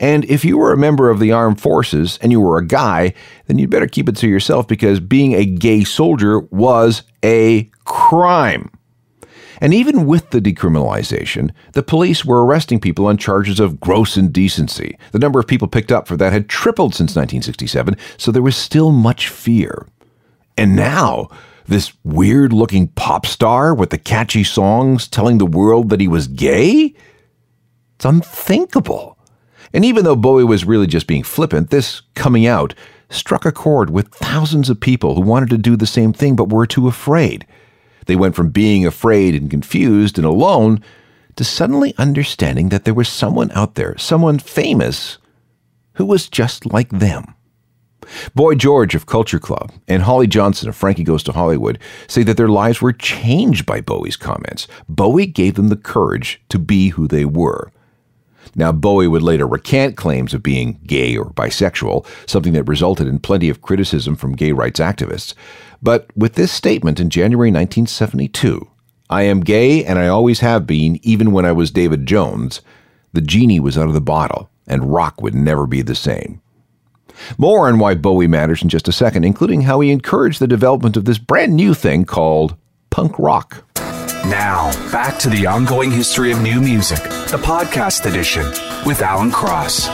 And 0.00 0.24
if 0.26 0.44
you 0.44 0.58
were 0.58 0.72
a 0.72 0.76
member 0.76 1.10
of 1.10 1.18
the 1.18 1.32
armed 1.32 1.60
forces 1.60 2.18
and 2.22 2.30
you 2.30 2.40
were 2.40 2.58
a 2.58 2.66
guy, 2.66 3.14
then 3.46 3.58
you'd 3.58 3.70
better 3.70 3.86
keep 3.86 4.08
it 4.08 4.16
to 4.16 4.28
yourself 4.28 4.68
because 4.68 5.00
being 5.00 5.34
a 5.34 5.44
gay 5.44 5.84
soldier 5.84 6.40
was 6.40 7.02
a 7.24 7.64
crime. 7.84 8.70
And 9.60 9.74
even 9.74 10.06
with 10.06 10.30
the 10.30 10.40
decriminalization, 10.40 11.50
the 11.72 11.82
police 11.82 12.24
were 12.24 12.44
arresting 12.44 12.78
people 12.78 13.06
on 13.06 13.16
charges 13.16 13.58
of 13.58 13.80
gross 13.80 14.16
indecency. 14.16 14.96
The 15.10 15.18
number 15.18 15.40
of 15.40 15.48
people 15.48 15.66
picked 15.66 15.90
up 15.90 16.06
for 16.06 16.16
that 16.16 16.32
had 16.32 16.48
tripled 16.48 16.94
since 16.94 17.10
1967, 17.10 17.96
so 18.16 18.30
there 18.30 18.42
was 18.42 18.56
still 18.56 18.92
much 18.92 19.28
fear. 19.28 19.88
And 20.56 20.76
now, 20.76 21.28
this 21.66 21.92
weird 22.04 22.52
looking 22.52 22.88
pop 22.88 23.26
star 23.26 23.74
with 23.74 23.90
the 23.90 23.98
catchy 23.98 24.44
songs 24.44 25.08
telling 25.08 25.38
the 25.38 25.46
world 25.46 25.90
that 25.90 26.00
he 26.00 26.08
was 26.08 26.28
gay? 26.28 26.94
It's 27.96 28.04
unthinkable. 28.04 29.17
And 29.72 29.84
even 29.84 30.04
though 30.04 30.16
Bowie 30.16 30.44
was 30.44 30.64
really 30.64 30.86
just 30.86 31.06
being 31.06 31.22
flippant, 31.22 31.70
this 31.70 32.02
coming 32.14 32.46
out 32.46 32.74
struck 33.10 33.44
a 33.44 33.52
chord 33.52 33.90
with 33.90 34.08
thousands 34.08 34.68
of 34.68 34.80
people 34.80 35.14
who 35.14 35.20
wanted 35.22 35.50
to 35.50 35.58
do 35.58 35.76
the 35.76 35.86
same 35.86 36.12
thing 36.12 36.36
but 36.36 36.50
were 36.50 36.66
too 36.66 36.88
afraid. 36.88 37.46
They 38.06 38.16
went 38.16 38.34
from 38.34 38.50
being 38.50 38.86
afraid 38.86 39.34
and 39.34 39.50
confused 39.50 40.18
and 40.18 40.26
alone 40.26 40.82
to 41.36 41.44
suddenly 41.44 41.94
understanding 41.98 42.70
that 42.70 42.84
there 42.84 42.94
was 42.94 43.08
someone 43.08 43.50
out 43.52 43.74
there, 43.74 43.96
someone 43.98 44.38
famous, 44.38 45.18
who 45.94 46.04
was 46.04 46.28
just 46.28 46.66
like 46.72 46.90
them. 46.90 47.34
Boy 48.34 48.54
George 48.54 48.94
of 48.94 49.06
Culture 49.06 49.38
Club 49.38 49.72
and 49.86 50.02
Holly 50.02 50.26
Johnson 50.26 50.68
of 50.68 50.76
Frankie 50.76 51.04
Goes 51.04 51.22
to 51.24 51.32
Hollywood 51.32 51.78
say 52.06 52.22
that 52.22 52.36
their 52.36 52.48
lives 52.48 52.80
were 52.80 52.92
changed 52.92 53.66
by 53.66 53.80
Bowie's 53.80 54.16
comments. 54.16 54.66
Bowie 54.88 55.26
gave 55.26 55.54
them 55.54 55.68
the 55.68 55.76
courage 55.76 56.40
to 56.48 56.58
be 56.58 56.88
who 56.88 57.06
they 57.06 57.24
were. 57.24 57.70
Now, 58.54 58.72
Bowie 58.72 59.08
would 59.08 59.22
later 59.22 59.46
recant 59.46 59.96
claims 59.96 60.34
of 60.34 60.42
being 60.42 60.80
gay 60.86 61.16
or 61.16 61.30
bisexual, 61.30 62.06
something 62.26 62.52
that 62.52 62.64
resulted 62.64 63.06
in 63.06 63.18
plenty 63.18 63.48
of 63.48 63.62
criticism 63.62 64.16
from 64.16 64.36
gay 64.36 64.52
rights 64.52 64.80
activists. 64.80 65.34
But 65.82 66.08
with 66.16 66.34
this 66.34 66.52
statement 66.52 67.00
in 67.00 67.10
January 67.10 67.50
1972, 67.50 68.68
I 69.10 69.22
am 69.22 69.40
gay 69.40 69.84
and 69.84 69.98
I 69.98 70.08
always 70.08 70.40
have 70.40 70.66
been, 70.66 70.98
even 71.02 71.32
when 71.32 71.44
I 71.44 71.52
was 71.52 71.70
David 71.70 72.06
Jones, 72.06 72.60
the 73.12 73.20
genie 73.20 73.60
was 73.60 73.78
out 73.78 73.88
of 73.88 73.94
the 73.94 74.00
bottle 74.00 74.50
and 74.66 74.92
rock 74.92 75.22
would 75.22 75.34
never 75.34 75.66
be 75.66 75.82
the 75.82 75.94
same. 75.94 76.40
More 77.36 77.68
on 77.68 77.78
why 77.78 77.94
Bowie 77.94 78.26
matters 78.26 78.62
in 78.62 78.68
just 78.68 78.86
a 78.86 78.92
second, 78.92 79.24
including 79.24 79.62
how 79.62 79.80
he 79.80 79.90
encouraged 79.90 80.40
the 80.40 80.46
development 80.46 80.96
of 80.96 81.04
this 81.04 81.18
brand 81.18 81.56
new 81.56 81.74
thing 81.74 82.04
called 82.04 82.56
punk 82.90 83.18
rock. 83.18 83.64
Now, 84.26 84.70
back 84.90 85.18
to 85.20 85.30
the 85.30 85.46
ongoing 85.46 85.90
history 85.90 86.32
of 86.32 86.42
new 86.42 86.60
music, 86.60 87.02
the 87.02 87.40
podcast 87.42 88.04
edition 88.04 88.44
with 88.84 89.00
Alan 89.00 89.30
Cross. 89.30 89.88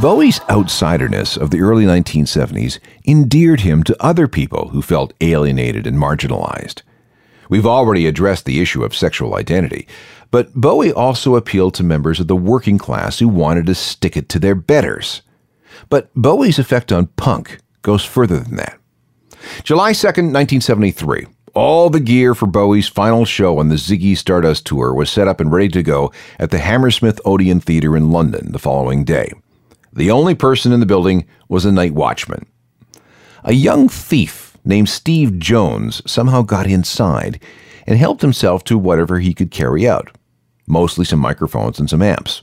Bowie's 0.00 0.40
outsiderness 0.40 1.36
of 1.36 1.50
the 1.50 1.60
early 1.60 1.84
1970s 1.84 2.78
endeared 3.06 3.60
him 3.60 3.82
to 3.84 3.96
other 4.02 4.26
people 4.26 4.68
who 4.68 4.82
felt 4.82 5.12
alienated 5.20 5.86
and 5.86 5.98
marginalized. 5.98 6.82
We've 7.48 7.66
already 7.66 8.06
addressed 8.06 8.44
the 8.44 8.60
issue 8.60 8.82
of 8.82 8.96
sexual 8.96 9.36
identity, 9.36 9.86
but 10.30 10.52
Bowie 10.54 10.92
also 10.92 11.36
appealed 11.36 11.74
to 11.74 11.84
members 11.84 12.18
of 12.18 12.26
the 12.26 12.34
working 12.34 12.78
class 12.78 13.18
who 13.18 13.28
wanted 13.28 13.66
to 13.66 13.74
stick 13.74 14.16
it 14.16 14.28
to 14.30 14.38
their 14.38 14.54
betters. 14.54 15.22
But 15.90 16.10
Bowie's 16.14 16.58
effect 16.58 16.90
on 16.92 17.06
punk 17.06 17.58
goes 17.82 18.04
further 18.04 18.40
than 18.40 18.56
that. 18.56 18.78
July 19.62 19.92
2nd, 19.92 20.32
1973. 20.32 21.26
All 21.56 21.88
the 21.88 22.00
gear 22.00 22.34
for 22.34 22.46
Bowie's 22.46 22.86
final 22.86 23.24
show 23.24 23.60
on 23.60 23.70
the 23.70 23.76
Ziggy 23.76 24.14
Stardust 24.14 24.66
tour 24.66 24.92
was 24.92 25.08
set 25.08 25.26
up 25.26 25.40
and 25.40 25.50
ready 25.50 25.68
to 25.68 25.82
go 25.82 26.12
at 26.38 26.50
the 26.50 26.58
Hammersmith 26.58 27.18
Odeon 27.24 27.60
Theatre 27.60 27.96
in 27.96 28.10
London 28.10 28.52
the 28.52 28.58
following 28.58 29.04
day. 29.04 29.32
The 29.90 30.10
only 30.10 30.34
person 30.34 30.70
in 30.70 30.80
the 30.80 30.84
building 30.84 31.26
was 31.48 31.64
a 31.64 31.72
night 31.72 31.94
watchman. 31.94 32.44
A 33.42 33.54
young 33.54 33.88
thief 33.88 34.58
named 34.66 34.90
Steve 34.90 35.38
Jones 35.38 36.02
somehow 36.04 36.42
got 36.42 36.66
inside 36.66 37.40
and 37.86 37.98
helped 37.98 38.20
himself 38.20 38.62
to 38.64 38.76
whatever 38.76 39.18
he 39.18 39.32
could 39.32 39.50
carry 39.50 39.88
out, 39.88 40.14
mostly 40.66 41.06
some 41.06 41.20
microphones 41.20 41.80
and 41.80 41.88
some 41.88 42.02
amps. 42.02 42.42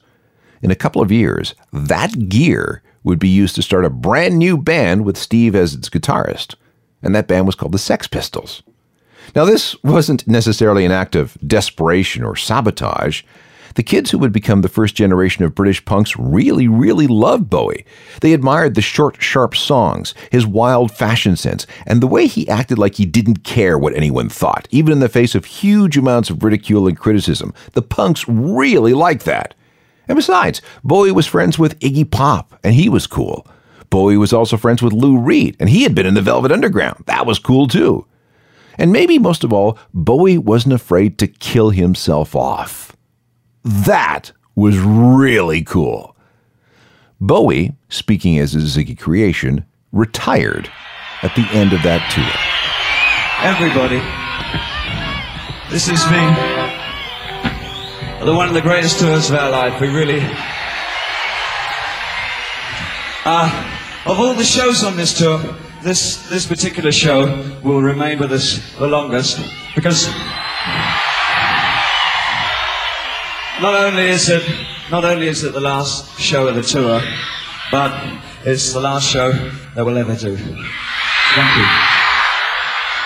In 0.63 0.71
a 0.71 0.76
couple 0.76 1.04
of 1.04 1.12
years, 1.12 1.54
that 1.71 2.30
gear 2.30 2.82
would 3.04 3.19
be 3.19 3.30
used 3.30 3.54
to 3.58 3.62
start 3.62 3.86
a 3.86 3.91
brand 3.91 4.39
new 4.39 4.58
band 4.58 5.06
with 5.06 5.19
Steve 5.19 5.54
as 5.54 5.76
its 5.76 5.88
guitarist, 5.88 6.56
and 7.04 7.13
that 7.13 7.28
band 7.28 7.45
was 7.45 7.54
called 7.54 7.73
the 7.73 7.78
Sex 7.78 8.08
Pistols. 8.08 8.63
Now, 9.36 9.45
this 9.45 9.81
wasn't 9.83 10.27
necessarily 10.27 10.86
an 10.86 10.91
act 10.91 11.15
of 11.15 11.38
desperation 11.45 12.23
or 12.23 12.36
sabotage. 12.36 13.23
The 13.75 13.83
kids 13.83 14.12
who 14.12 14.19
would 14.19 14.31
become 14.31 14.62
the 14.62 14.69
first 14.69 14.93
generation 14.93 15.43
of 15.43 15.55
British 15.55 15.83
punks 15.83 16.15
really, 16.15 16.67
really 16.67 17.07
loved 17.07 17.49
Bowie. 17.49 17.86
They 18.21 18.33
admired 18.33 18.75
the 18.75 18.81
short, 18.81 19.21
sharp 19.21 19.55
songs, 19.55 20.13
his 20.31 20.45
wild 20.45 20.91
fashion 20.91 21.36
sense, 21.36 21.65
and 21.88 21.99
the 21.99 22.07
way 22.07 22.27
he 22.27 22.47
acted 22.47 22.77
like 22.77 22.95
he 22.95 23.05
didn't 23.05 23.43
care 23.43 23.77
what 23.77 23.95
anyone 23.95 24.29
thought, 24.29 24.67
even 24.69 24.91
in 24.91 24.99
the 24.99 25.09
face 25.09 25.33
of 25.33 25.45
huge 25.45 25.97
amounts 25.97 26.29
of 26.29 26.43
ridicule 26.43 26.88
and 26.88 26.99
criticism. 26.99 27.53
The 27.71 27.81
punks 27.81 28.27
really 28.27 28.93
liked 28.93 29.25
that. 29.25 29.55
And 30.07 30.15
besides, 30.15 30.62
Bowie 30.83 31.12
was 31.12 31.25
friends 31.25 31.57
with 31.57 31.79
Iggy 31.79 32.09
Pop, 32.09 32.59
and 32.63 32.75
he 32.75 32.89
was 32.89 33.07
cool. 33.07 33.47
Bowie 33.89 34.17
was 34.17 34.33
also 34.33 34.57
friends 34.57 34.81
with 34.81 34.93
Lou 34.93 35.17
Reed, 35.17 35.55
and 35.59 35.69
he 35.69 35.83
had 35.83 35.95
been 35.95 36.05
in 36.05 36.13
the 36.13 36.21
Velvet 36.21 36.51
Underground. 36.51 37.03
That 37.05 37.25
was 37.25 37.39
cool 37.39 37.67
too. 37.67 38.05
And 38.77 38.91
maybe 38.91 39.19
most 39.19 39.43
of 39.43 39.53
all, 39.53 39.77
Bowie 39.93 40.38
wasn't 40.38 40.73
afraid 40.73 41.17
to 41.19 41.27
kill 41.27 41.69
himself 41.69 42.36
off. 42.36 42.95
That 43.63 44.31
was 44.55 44.77
really 44.77 45.63
cool. 45.63 46.15
Bowie, 47.21 47.75
speaking 47.89 48.38
as 48.38 48.55
a 48.55 48.59
Ziggy 48.59 48.97
creation, 48.97 49.65
retired 49.91 50.69
at 51.21 51.33
the 51.36 51.47
end 51.51 51.71
of 51.71 51.81
that 51.83 52.03
tour. 52.12 52.27
Everybody, 53.43 54.01
this 55.71 55.88
is 55.88 56.05
me. 56.12 56.19
the 58.25 58.36
one 58.36 58.47
of 58.47 58.53
the 58.53 58.62
greatest 58.62 58.99
tours 58.99 59.29
of 59.29 59.36
our 59.36 59.49
life. 59.49 59.79
We 59.79 59.88
really, 59.88 60.19
uh, 63.25 64.03
of 64.05 64.19
all 64.19 64.33
the 64.33 64.43
shows 64.43 64.83
on 64.83 64.97
this 64.97 65.17
tour, 65.17 65.39
this 65.83 66.27
this 66.29 66.47
particular 66.47 66.91
show 66.91 67.25
will 67.63 67.81
remain 67.81 68.17
with 68.17 68.31
us 68.31 68.61
the 68.79 68.87
longest 68.87 69.39
because 69.75 70.07
not 73.61 73.75
only 73.75 74.07
is 74.07 74.29
it 74.29 74.43
not 74.89 75.03
only 75.03 75.27
is 75.27 75.43
it 75.43 75.53
the 75.53 75.59
last 75.59 76.19
show 76.19 76.47
of 76.47 76.55
the 76.55 76.63
tour, 76.63 77.01
but 77.71 77.91
it's 78.45 78.73
the 78.73 78.79
last 78.79 79.09
show 79.09 79.31
that 79.75 79.85
we'll 79.85 79.97
ever 79.97 80.15
do. 80.15 80.37
Thank 80.37 81.57
you. 81.57 81.65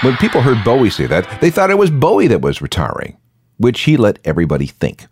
When 0.01 0.17
people 0.17 0.41
heard 0.41 0.63
Bowie 0.63 0.91
say 0.91 1.07
that, 1.07 1.41
they 1.41 1.49
thought 1.49 1.71
it 1.71 1.77
was 1.77 1.89
Bowie 1.89 2.27
that 2.27 2.41
was 2.41 2.61
retiring, 2.61 3.17
which 3.57 3.81
he 3.81 3.97
let 3.97 4.19
everybody 4.23 4.67
think. 4.67 5.07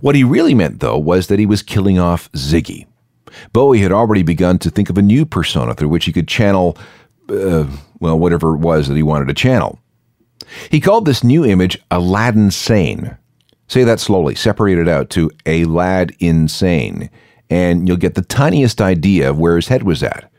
What 0.00 0.16
he 0.16 0.24
really 0.24 0.54
meant, 0.54 0.80
though, 0.80 0.98
was 0.98 1.28
that 1.28 1.38
he 1.38 1.46
was 1.46 1.62
killing 1.62 1.98
off 1.98 2.30
Ziggy. 2.32 2.86
Bowie 3.52 3.80
had 3.80 3.92
already 3.92 4.22
begun 4.22 4.58
to 4.60 4.70
think 4.70 4.90
of 4.90 4.98
a 4.98 5.02
new 5.02 5.24
persona 5.24 5.74
through 5.74 5.88
which 5.88 6.06
he 6.06 6.12
could 6.12 6.28
channel, 6.28 6.76
uh, 7.28 7.66
well, 8.00 8.18
whatever 8.18 8.54
it 8.54 8.58
was 8.58 8.88
that 8.88 8.96
he 8.96 9.02
wanted 9.02 9.28
to 9.28 9.34
channel. 9.34 9.78
He 10.70 10.80
called 10.80 11.06
this 11.06 11.24
new 11.24 11.44
image 11.44 11.78
Aladdin 11.90 12.50
Sane. 12.50 13.16
Say 13.68 13.82
that 13.84 13.98
slowly, 14.00 14.34
separate 14.34 14.78
it 14.78 14.88
out 14.88 15.10
to 15.10 15.30
a 15.44 15.64
lad 15.64 16.14
insane, 16.20 17.10
and 17.50 17.88
you'll 17.88 17.96
get 17.96 18.14
the 18.14 18.22
tiniest 18.22 18.80
idea 18.80 19.28
of 19.28 19.38
where 19.38 19.56
his 19.56 19.68
head 19.68 19.82
was 19.82 20.02
at. 20.02 20.30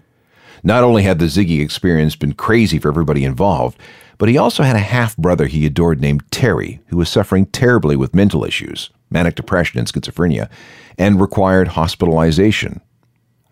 Not 0.63 0.83
only 0.83 1.03
had 1.03 1.19
the 1.19 1.25
Ziggy 1.25 1.61
experience 1.61 2.15
been 2.15 2.33
crazy 2.33 2.79
for 2.79 2.87
everybody 2.87 3.25
involved, 3.25 3.77
but 4.17 4.29
he 4.29 4.37
also 4.37 4.63
had 4.63 4.75
a 4.75 4.79
half 4.79 5.15
brother 5.17 5.47
he 5.47 5.65
adored 5.65 6.01
named 6.01 6.23
Terry, 6.31 6.79
who 6.87 6.97
was 6.97 7.09
suffering 7.09 7.45
terribly 7.47 7.95
with 7.95 8.15
mental 8.15 8.43
issues, 8.43 8.89
manic 9.09 9.35
depression 9.35 9.77
and 9.79 9.87
schizophrenia, 9.87 10.49
and 10.97 11.21
required 11.21 11.69
hospitalization. 11.69 12.81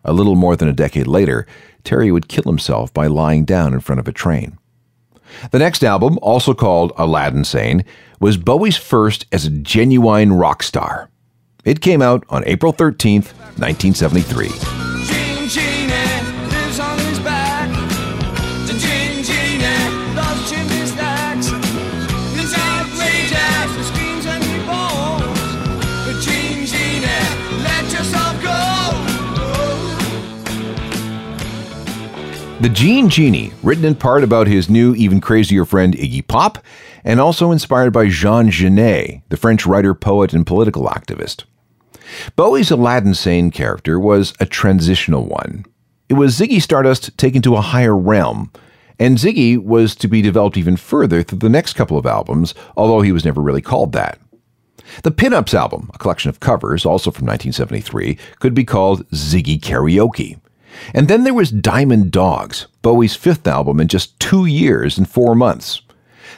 A 0.06 0.14
little 0.14 0.36
more 0.36 0.56
than 0.56 0.70
a 0.70 0.74
decade 0.74 1.08
later, 1.08 1.46
Terry 1.84 2.12
would 2.12 2.28
kill 2.28 2.44
himself 2.44 2.94
by 2.94 3.08
lying 3.08 3.44
down 3.44 3.74
in 3.74 3.80
front 3.80 4.00
of 4.00 4.08
a 4.08 4.14
train. 4.14 4.58
The 5.52 5.60
next 5.60 5.84
album, 5.84 6.20
also 6.22 6.54
called 6.54 6.94
Aladdin 6.96 7.44
Sane, 7.44 7.84
was 8.20 8.38
Bowie's 8.38 8.78
first 8.78 9.26
as 9.32 9.46
a 9.46 9.50
genuine 9.52 10.32
rock 10.32 10.64
star. 10.64 11.10
It 11.66 11.82
came 11.82 12.02
out 12.02 12.24
on 12.30 12.44
April 12.46 12.72
13, 12.72 13.24
1973. 13.24 14.75
The 32.66 32.74
Gene 32.74 33.10
Genie, 33.10 33.54
written 33.62 33.86
in 33.86 33.94
part 33.94 34.24
about 34.24 34.48
his 34.48 34.72
new, 34.72 34.96
even 34.96 35.22
crazier 35.22 35.66
friend 35.66 35.94
Iggy 35.94 36.28
Pop, 36.28 36.58
and 37.04 37.20
also 37.20 37.52
inspired 37.52 37.94
by 37.94 38.10
Jean 38.10 38.50
Genet, 38.50 39.22
the 39.30 39.38
French 39.38 39.68
writer, 39.68 39.94
poet, 39.94 40.34
and 40.34 40.48
political 40.48 40.88
activist. 40.88 41.44
Bowie's 42.36 42.72
Aladdin 42.72 43.14
Sane 43.14 43.52
character 43.52 44.00
was 44.00 44.34
a 44.40 44.48
transitional 44.48 45.28
one. 45.28 45.64
It 46.10 46.16
was 46.16 46.40
Ziggy 46.40 46.60
Stardust 46.60 47.16
taken 47.20 47.44
to 47.44 47.56
a 47.56 47.62
higher 47.62 47.96
realm, 47.96 48.52
and 48.98 49.20
Ziggy 49.20 49.64
was 49.64 49.94
to 49.98 50.08
be 50.08 50.24
developed 50.24 50.58
even 50.58 50.76
further 50.76 51.22
through 51.22 51.38
the 51.38 51.50
next 51.50 51.74
couple 51.74 52.00
of 52.00 52.08
albums, 52.08 52.56
although 52.76 53.02
he 53.02 53.12
was 53.12 53.26
never 53.26 53.42
really 53.42 53.62
called 53.62 53.92
that. 53.92 54.20
The 55.04 55.12
Pinups 55.12 55.54
album, 55.54 55.92
a 55.94 56.00
collection 56.00 56.30
of 56.30 56.40
covers, 56.40 56.84
also 56.84 57.12
from 57.12 57.28
1973, 57.28 58.18
could 58.40 58.56
be 58.56 58.66
called 58.66 59.08
Ziggy 59.12 59.60
Karaoke. 59.60 60.40
And 60.94 61.08
then 61.08 61.24
there 61.24 61.34
was 61.34 61.52
Diamond 61.52 62.12
Dogs, 62.12 62.68
Bowie's 62.82 63.16
fifth 63.16 63.48
album 63.48 63.80
in 63.80 63.88
just 63.88 64.20
two 64.20 64.46
years 64.46 64.98
and 64.98 65.10
four 65.10 65.36
months. 65.36 65.82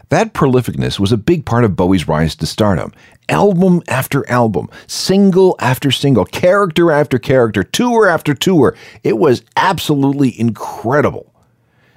That 0.09 0.33
prolificness 0.33 0.99
was 0.99 1.11
a 1.11 1.17
big 1.17 1.45
part 1.45 1.65
of 1.65 1.75
Bowie's 1.75 2.07
rise 2.07 2.35
to 2.37 2.45
stardom. 2.45 2.93
Album 3.29 3.81
after 3.89 4.29
album, 4.29 4.69
single 4.87 5.57
after 5.59 5.91
single, 5.91 6.23
character 6.23 6.91
after 6.91 7.19
character, 7.19 7.61
tour 7.63 8.07
after 8.07 8.33
tour. 8.33 8.75
It 9.03 9.17
was 9.17 9.43
absolutely 9.57 10.39
incredible. 10.39 11.33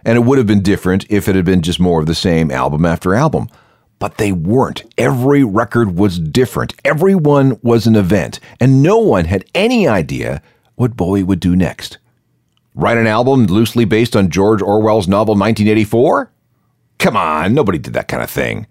And 0.05 0.17
it 0.17 0.23
would 0.23 0.39
have 0.39 0.47
been 0.47 0.63
different 0.63 1.07
if 1.09 1.29
it 1.29 1.37
had 1.37 1.45
been 1.45 1.63
just 1.63 1.79
more 1.79 2.01
of 2.01 2.07
the 2.07 2.15
same 2.15 2.51
album 2.51 2.85
after 2.85 3.15
album. 3.15 3.49
But 4.01 4.17
they 4.17 4.33
weren't. 4.33 4.83
Every 4.99 5.45
record 5.45 5.97
was 5.97 6.19
different. 6.19 6.75
Every 6.85 7.15
one 7.15 7.61
was 7.63 7.87
an 7.87 7.95
event. 7.95 8.41
And 8.59 8.83
no 8.83 8.99
one 8.99 9.27
had 9.27 9.45
any 9.55 9.87
idea 9.87 10.43
what 10.75 10.97
Bowie 10.97 11.23
would 11.23 11.39
do 11.39 11.55
next. 11.55 11.99
Write 12.75 12.99
an 12.99 13.07
album 13.07 13.47
loosely 13.47 13.85
based 13.85 14.15
on 14.15 14.31
George 14.31 14.63
Orwell's 14.63 15.09
novel 15.09 15.35
1984? 15.35 16.33
Come 16.99 17.17
on, 17.17 17.55
nobody 17.55 17.79
did 17.79 17.95
that 17.95 18.09
kind 18.09 18.23
of 18.23 18.31
thing. 18.31 18.67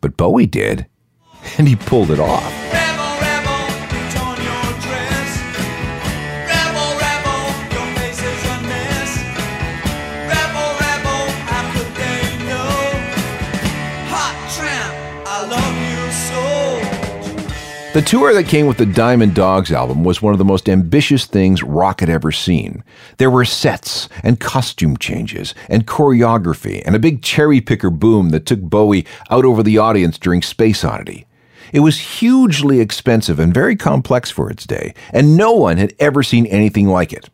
But 0.00 0.16
Bowie 0.16 0.46
did, 0.46 0.86
and 1.58 1.66
he 1.66 1.76
pulled 1.76 2.10
it 2.10 2.20
off. 2.20 2.79
The 17.92 18.02
tour 18.02 18.32
that 18.34 18.46
came 18.46 18.68
with 18.68 18.76
the 18.76 18.86
Diamond 18.86 19.34
Dogs 19.34 19.72
album 19.72 20.04
was 20.04 20.22
one 20.22 20.32
of 20.32 20.38
the 20.38 20.44
most 20.44 20.68
ambitious 20.68 21.26
things 21.26 21.64
rock 21.64 21.98
had 21.98 22.08
ever 22.08 22.30
seen. 22.30 22.84
There 23.16 23.32
were 23.32 23.44
sets 23.44 24.08
and 24.22 24.38
costume 24.38 24.96
changes 24.96 25.56
and 25.68 25.88
choreography 25.88 26.82
and 26.86 26.94
a 26.94 27.00
big 27.00 27.20
cherry 27.20 27.60
picker 27.60 27.90
boom 27.90 28.28
that 28.28 28.46
took 28.46 28.60
Bowie 28.60 29.06
out 29.28 29.44
over 29.44 29.64
the 29.64 29.78
audience 29.78 30.18
during 30.18 30.40
Space 30.40 30.84
Oddity. 30.84 31.26
It 31.72 31.80
was 31.80 31.98
hugely 31.98 32.78
expensive 32.78 33.40
and 33.40 33.52
very 33.52 33.74
complex 33.74 34.30
for 34.30 34.48
its 34.48 34.66
day, 34.66 34.94
and 35.12 35.36
no 35.36 35.50
one 35.50 35.76
had 35.76 35.92
ever 35.98 36.22
seen 36.22 36.46
anything 36.46 36.86
like 36.86 37.12
it. 37.12 37.28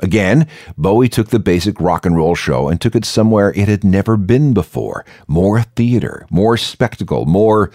Again, 0.00 0.46
Bowie 0.76 1.08
took 1.08 1.28
the 1.28 1.38
basic 1.38 1.80
rock 1.80 2.04
and 2.04 2.14
roll 2.14 2.34
show 2.34 2.68
and 2.68 2.78
took 2.78 2.94
it 2.94 3.06
somewhere 3.06 3.54
it 3.54 3.68
had 3.68 3.84
never 3.84 4.18
been 4.18 4.52
before. 4.52 5.06
More 5.26 5.62
theater, 5.62 6.26
more 6.30 6.58
spectacle, 6.58 7.24
more 7.24 7.70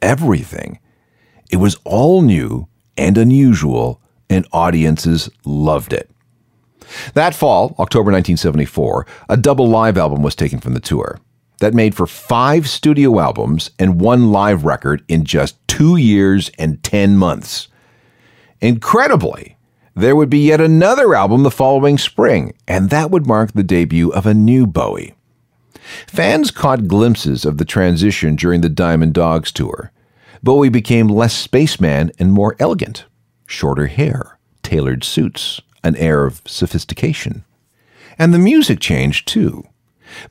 everything. 0.00 0.78
It 1.50 1.56
was 1.56 1.76
all 1.84 2.22
new 2.22 2.68
and 2.96 3.18
unusual, 3.18 4.00
and 4.28 4.46
audiences 4.52 5.30
loved 5.44 5.92
it. 5.92 6.10
That 7.14 7.34
fall, 7.34 7.74
October 7.78 8.12
1974, 8.12 9.06
a 9.28 9.36
double 9.36 9.68
live 9.68 9.98
album 9.98 10.22
was 10.22 10.34
taken 10.34 10.60
from 10.60 10.74
the 10.74 10.80
tour. 10.80 11.20
That 11.60 11.74
made 11.74 11.94
for 11.94 12.06
five 12.06 12.68
studio 12.68 13.18
albums 13.18 13.70
and 13.78 14.00
one 14.00 14.30
live 14.30 14.64
record 14.64 15.02
in 15.08 15.24
just 15.24 15.56
two 15.68 15.96
years 15.96 16.50
and 16.58 16.82
10 16.82 17.16
months. 17.16 17.68
Incredibly, 18.60 19.56
there 19.94 20.14
would 20.14 20.28
be 20.28 20.46
yet 20.46 20.60
another 20.60 21.14
album 21.14 21.42
the 21.42 21.50
following 21.50 21.96
spring, 21.96 22.52
and 22.68 22.90
that 22.90 23.10
would 23.10 23.26
mark 23.26 23.52
the 23.52 23.62
debut 23.62 24.10
of 24.10 24.26
a 24.26 24.34
new 24.34 24.66
Bowie. 24.66 25.14
Fans 26.06 26.50
caught 26.50 26.88
glimpses 26.88 27.44
of 27.44 27.58
the 27.58 27.64
transition 27.64 28.36
during 28.36 28.60
the 28.60 28.68
Diamond 28.68 29.14
Dogs 29.14 29.50
tour. 29.50 29.92
Bowie 30.42 30.68
became 30.68 31.08
less 31.08 31.34
spaceman 31.34 32.12
and 32.18 32.32
more 32.32 32.56
elegant. 32.58 33.04
Shorter 33.46 33.86
hair, 33.86 34.38
tailored 34.62 35.04
suits, 35.04 35.60
an 35.82 35.96
air 35.96 36.24
of 36.24 36.42
sophistication. 36.46 37.44
And 38.18 38.32
the 38.32 38.38
music 38.38 38.80
changed 38.80 39.28
too. 39.28 39.64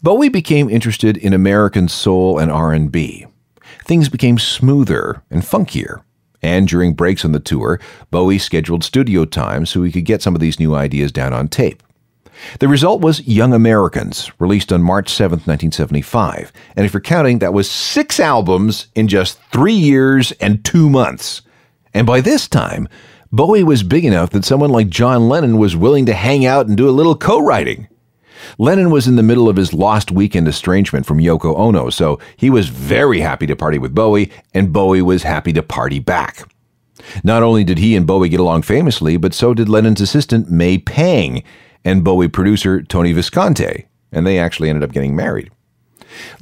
Bowie 0.02 0.30
became 0.30 0.70
interested 0.70 1.18
in 1.18 1.34
American 1.34 1.88
soul 1.88 2.39
and 2.39 2.52
R&B. 2.52 3.26
Things 3.84 4.10
became 4.10 4.39
smoother 4.39 5.24
and 5.30 5.44
funkier. 5.44 6.02
And 6.41 6.68
during 6.68 6.94
breaks 6.94 7.26
on 7.26 7.32
the 7.32 7.39
tour, 7.39 7.80
Bowie 8.12 8.38
scheduled 8.38 8.84
studio 8.84 9.26
time 9.26 9.65
so 9.65 9.84
he 9.84 9.91
could 9.91 10.06
get 10.06 10.22
some 10.22 10.36
of 10.36 10.41
these 10.41 10.60
new 10.60 10.76
ideas 10.76 11.12
down 11.12 11.34
on 11.34 11.48
tape. 11.48 11.82
The 12.60 12.67
result 12.67 13.02
was 13.02 13.26
Young 13.28 13.54
Americans, 13.54 14.32
released 14.39 14.71
on 14.71 14.84
March 14.84 15.10
7, 15.10 15.32
1975. 15.38 16.52
And 16.76 16.86
if 16.86 16.93
you're 16.93 17.02
counting, 17.02 17.39
that 17.39 17.54
was 17.54 17.69
six 17.69 18.19
albums 18.19 18.88
in 18.95 19.08
just 19.08 19.39
three 19.52 19.74
years 19.74 20.32
and 20.34 20.63
two 20.63 20.89
months. 20.89 21.41
And 21.93 22.06
by 22.06 22.21
this 22.21 22.48
time, 22.48 22.88
Bowie 23.32 23.63
was 23.63 23.84
big 23.84 24.06
enough 24.06 24.30
that 24.32 24.45
someone 24.45 24.69
like 24.69 24.89
John 24.89 25.28
Lennon 25.28 25.58
was 25.58 25.76
willing 25.76 26.06
to 26.06 26.13
hang 26.13 26.45
out 26.45 26.67
and 26.67 26.78
do 26.78 26.89
a 26.89 26.91
little 26.91 27.15
co 27.15 27.39
writing. 27.39 27.88
Lennon 28.58 28.91
was 28.91 29.08
in 29.08 29.15
the 29.15 29.24
middle 29.24 29.50
of 29.50 29.56
his 29.56 29.74
lost 29.74 30.12
weekend 30.12 30.48
estrangement 30.48 31.06
from 31.06 31.19
Yoko 31.19 31.58
Ono, 31.58 31.89
so 31.89 32.19
he 32.38 32.50
was 32.50 32.69
very 32.69 33.19
happy 33.19 33.48
to 33.48 33.56
party 33.56 33.78
with 33.78 33.95
Bowie, 33.95 34.32
and 34.54 34.71
Bowie 34.71 35.02
was 35.02 35.24
happy 35.24 35.52
to 35.54 35.63
party 35.63 36.00
back. 36.00 36.48
Not 37.24 37.43
only 37.43 37.63
did 37.63 37.78
he 37.78 37.95
and 37.95 38.08
Bowie 38.08 38.30
get 38.30 38.39
along 38.39 38.63
famously, 38.63 39.17
but 39.17 39.34
so 39.34 39.54
did 39.54 39.69
Lennon's 39.69 40.02
assistant 40.02 40.50
May 40.50 40.78
Pang 40.78 41.43
and 41.86 42.04
Bowie 42.04 42.28
producer 42.28 42.82
Tony 42.82 43.13
Visconti, 43.13 43.86
and 44.12 44.28
they 44.28 44.38
actually 44.38 44.69
ended 44.69 44.84
up 44.84 44.91
getting 44.91 45.15
married. 45.15 45.52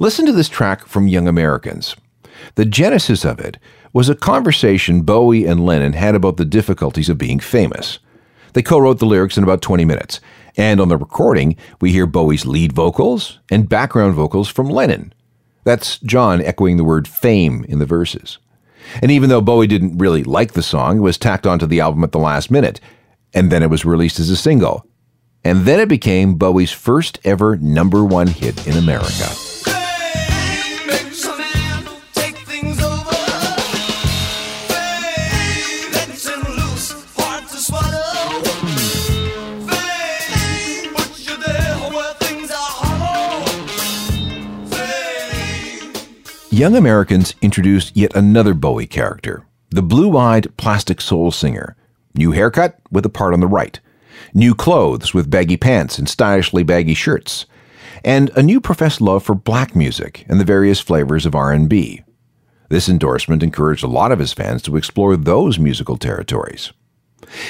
Listen 0.00 0.26
to 0.26 0.32
this 0.32 0.48
track 0.48 0.86
from 0.86 1.06
Young 1.06 1.28
Americans. 1.28 1.94
The 2.56 2.64
genesis 2.64 3.24
of 3.24 3.38
it 3.38 3.58
was 3.92 4.08
a 4.08 4.14
conversation 4.14 5.02
Bowie 5.02 5.46
and 5.46 5.64
Lennon 5.64 5.92
had 5.92 6.14
about 6.14 6.36
the 6.36 6.44
difficulties 6.44 7.08
of 7.08 7.18
being 7.18 7.38
famous. 7.38 8.00
They 8.54 8.62
co 8.62 8.78
wrote 8.78 8.98
the 8.98 9.06
lyrics 9.06 9.36
in 9.36 9.44
about 9.44 9.62
20 9.62 9.84
minutes, 9.84 10.20
and 10.56 10.80
on 10.80 10.88
the 10.88 10.96
recording, 10.96 11.56
we 11.80 11.92
hear 11.92 12.06
Bowie's 12.06 12.46
lead 12.46 12.72
vocals 12.72 13.40
and 13.50 13.68
background 13.68 14.14
vocals 14.14 14.48
from 14.48 14.68
Lennon. 14.68 15.12
That's 15.64 15.98
John 15.98 16.40
echoing 16.40 16.76
the 16.76 16.84
word 16.84 17.08
fame 17.08 17.64
in 17.68 17.78
the 17.78 17.86
verses. 17.86 18.38
And 19.02 19.10
even 19.10 19.30
though 19.30 19.40
Bowie 19.40 19.66
didn't 19.66 19.98
really 19.98 20.22
like 20.22 20.52
the 20.52 20.62
song, 20.62 20.98
it 20.98 21.00
was 21.00 21.18
tacked 21.18 21.46
onto 21.46 21.66
the 21.66 21.80
album 21.80 22.04
at 22.04 22.12
the 22.12 22.18
last 22.18 22.50
minute, 22.50 22.80
and 23.32 23.50
then 23.50 23.62
it 23.62 23.70
was 23.70 23.84
released 23.84 24.20
as 24.20 24.30
a 24.30 24.36
single. 24.36 24.86
And 25.44 25.66
then 25.66 25.78
it 25.78 25.88
became 25.88 26.36
Bowie's 26.36 26.72
first 26.72 27.20
ever 27.22 27.56
number 27.58 28.02
one 28.02 28.28
hit 28.28 28.66
in 28.66 28.76
America. 28.78 29.28
Young 46.50 46.76
Americans 46.76 47.34
introduced 47.42 47.96
yet 47.96 48.14
another 48.14 48.54
Bowie 48.54 48.86
character, 48.86 49.44
the 49.70 49.82
blue 49.82 50.16
eyed 50.16 50.56
plastic 50.56 51.00
soul 51.00 51.32
singer. 51.32 51.76
New 52.14 52.30
haircut 52.30 52.78
with 52.92 53.04
a 53.04 53.08
part 53.08 53.34
on 53.34 53.40
the 53.40 53.48
right, 53.48 53.80
new 54.32 54.54
clothes 54.54 55.12
with 55.12 55.30
baggy 55.30 55.56
pants 55.56 55.98
and 55.98 56.08
stylishly 56.08 56.62
baggy 56.62 56.94
shirts, 56.94 57.46
and 58.04 58.30
a 58.30 58.42
new 58.42 58.60
professed 58.60 59.00
love 59.00 59.22
for 59.22 59.34
black 59.34 59.74
music 59.74 60.24
and 60.28 60.40
the 60.40 60.44
various 60.44 60.80
flavors 60.80 61.26
of 61.26 61.34
R&B. 61.34 62.02
This 62.68 62.88
endorsement 62.88 63.42
encouraged 63.42 63.84
a 63.84 63.88
lot 63.88 64.12
of 64.12 64.18
his 64.18 64.32
fans 64.32 64.62
to 64.62 64.76
explore 64.76 65.16
those 65.16 65.58
musical 65.58 65.96
territories. 65.96 66.72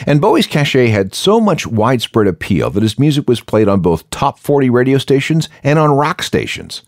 And 0.07 0.21
Bowie's 0.21 0.47
cachet 0.47 0.89
had 0.89 1.15
so 1.15 1.41
much 1.41 1.67
widespread 1.67 2.27
appeal 2.27 2.71
that 2.71 2.83
his 2.83 2.99
music 2.99 3.29
was 3.29 3.41
played 3.41 3.69
on 3.69 3.81
both 3.81 4.09
top 4.11 4.39
40 4.39 4.71
radio 4.71 4.99
stations 4.99 5.49
and 5.63 5.79
on 5.79 5.91
rock 5.91 6.23
stations. 6.23 6.83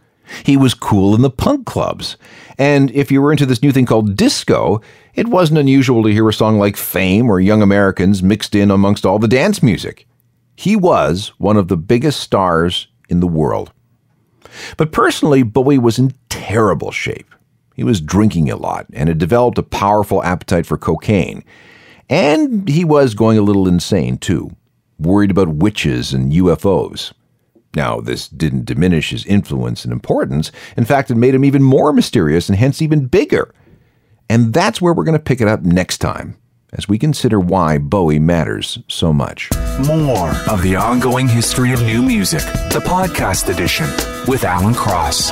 He 0.44 0.56
was 0.56 0.74
cool 0.74 1.14
in 1.14 1.22
the 1.22 1.30
punk 1.30 1.66
clubs. 1.66 2.16
And 2.58 2.90
if 2.92 3.10
you 3.10 3.22
were 3.22 3.32
into 3.32 3.46
this 3.46 3.62
new 3.62 3.72
thing 3.72 3.86
called 3.86 4.16
disco, 4.16 4.80
it 5.14 5.28
wasn't 5.28 5.58
unusual 5.58 6.02
to 6.02 6.12
hear 6.12 6.28
a 6.28 6.32
song 6.32 6.58
like 6.58 6.76
Fame 6.76 7.30
or 7.30 7.40
Young 7.40 7.62
Americans 7.62 8.22
mixed 8.22 8.54
in 8.54 8.70
amongst 8.70 9.06
all 9.06 9.18
the 9.18 9.28
dance 9.28 9.62
music. 9.62 10.06
He 10.56 10.74
was 10.74 11.32
one 11.38 11.56
of 11.56 11.68
the 11.68 11.76
biggest 11.76 12.20
stars 12.20 12.88
in 13.08 13.20
the 13.20 13.26
world. 13.26 13.72
But 14.76 14.92
personally, 14.92 15.42
Bowie 15.42 15.78
was 15.78 15.98
in 15.98 16.14
terrible 16.28 16.90
shape. 16.90 17.34
He 17.74 17.84
was 17.84 18.00
drinking 18.00 18.50
a 18.50 18.56
lot 18.56 18.86
and 18.92 19.08
had 19.08 19.18
developed 19.18 19.58
a 19.58 19.62
powerful 19.62 20.22
appetite 20.22 20.64
for 20.64 20.78
cocaine. 20.78 21.44
And 22.08 22.68
he 22.68 22.84
was 22.84 23.14
going 23.14 23.36
a 23.36 23.42
little 23.42 23.68
insane, 23.68 24.16
too, 24.16 24.50
worried 24.98 25.30
about 25.30 25.48
witches 25.48 26.14
and 26.14 26.32
UFOs. 26.32 27.12
Now, 27.76 28.00
this 28.00 28.26
didn't 28.26 28.64
diminish 28.64 29.10
his 29.10 29.26
influence 29.26 29.84
and 29.84 29.92
importance. 29.92 30.50
In 30.78 30.86
fact, 30.86 31.10
it 31.10 31.14
made 31.14 31.34
him 31.34 31.44
even 31.44 31.62
more 31.62 31.92
mysterious 31.92 32.48
and 32.48 32.58
hence 32.58 32.80
even 32.80 33.06
bigger. 33.06 33.54
And 34.30 34.54
that's 34.54 34.80
where 34.80 34.94
we're 34.94 35.04
going 35.04 35.18
to 35.18 35.22
pick 35.22 35.42
it 35.42 35.46
up 35.46 35.60
next 35.60 35.98
time 35.98 36.38
as 36.72 36.88
we 36.88 36.98
consider 36.98 37.38
why 37.38 37.78
Bowie 37.78 38.18
matters 38.18 38.78
so 38.88 39.12
much. 39.12 39.50
More 39.86 40.30
of 40.48 40.62
the 40.62 40.74
ongoing 40.74 41.28
history 41.28 41.72
of 41.72 41.82
new 41.82 42.02
music, 42.02 42.40
the 42.70 42.82
podcast 42.84 43.52
edition 43.54 43.86
with 44.26 44.44
Alan 44.44 44.74
Cross. 44.74 45.30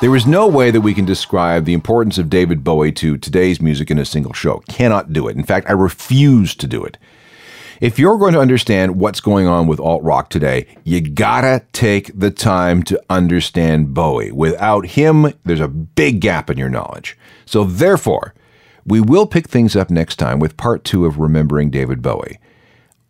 There 0.00 0.14
is 0.16 0.26
no 0.26 0.46
way 0.48 0.70
that 0.70 0.80
we 0.82 0.92
can 0.92 1.04
describe 1.04 1.64
the 1.64 1.72
importance 1.72 2.18
of 2.18 2.28
David 2.28 2.62
Bowie 2.64 2.92
to 2.92 3.16
today's 3.16 3.62
music 3.62 3.90
in 3.90 3.98
a 3.98 4.04
single 4.04 4.32
show. 4.32 4.62
Cannot 4.68 5.12
do 5.12 5.28
it. 5.28 5.36
In 5.36 5.44
fact, 5.44 5.70
I 5.70 5.72
refuse 5.72 6.54
to 6.56 6.66
do 6.66 6.84
it. 6.84 6.98
If 7.84 7.98
you're 7.98 8.16
going 8.16 8.32
to 8.32 8.40
understand 8.40 8.98
what's 8.98 9.20
going 9.20 9.46
on 9.46 9.66
with 9.66 9.78
alt 9.78 10.02
rock 10.02 10.30
today, 10.30 10.66
you 10.84 11.02
gotta 11.02 11.66
take 11.74 12.18
the 12.18 12.30
time 12.30 12.82
to 12.84 12.98
understand 13.10 13.92
Bowie. 13.92 14.32
Without 14.32 14.86
him, 14.86 15.34
there's 15.44 15.60
a 15.60 15.68
big 15.68 16.22
gap 16.22 16.48
in 16.48 16.56
your 16.56 16.70
knowledge. 16.70 17.18
So, 17.44 17.62
therefore, 17.62 18.32
we 18.86 19.02
will 19.02 19.26
pick 19.26 19.50
things 19.50 19.76
up 19.76 19.90
next 19.90 20.16
time 20.16 20.38
with 20.38 20.56
part 20.56 20.82
two 20.82 21.04
of 21.04 21.18
Remembering 21.18 21.68
David 21.68 22.00
Bowie. 22.00 22.38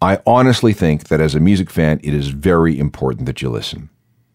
I 0.03 0.19
honestly 0.27 0.73
think 0.73 1.05
that 1.05 1.21
as 1.21 1.37
a 1.37 1.41
music 1.41 1.71
fan, 1.71 2.01
it 2.03 2.13
is 2.13 2.31
very 2.31 2.77
important 2.77 3.27
that 3.27 3.43
you 3.43 3.51
listen. 3.51 3.91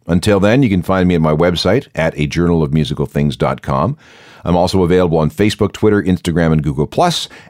Until 0.08 0.39
then, 0.39 0.63
you 0.63 0.69
can 0.69 0.84
find 0.84 1.10
me 1.10 1.15
at 1.15 1.21
my 1.21 1.36
website 1.36 1.89
at 1.95 2.17
a 2.17 2.28
I'm 4.43 4.56
also 4.56 4.84
available 4.84 5.17
on 5.17 5.30
Facebook, 5.30 5.73
Twitter, 5.73 6.02
Instagram, 6.02 6.54
and 6.54 6.63
Google. 6.63 6.89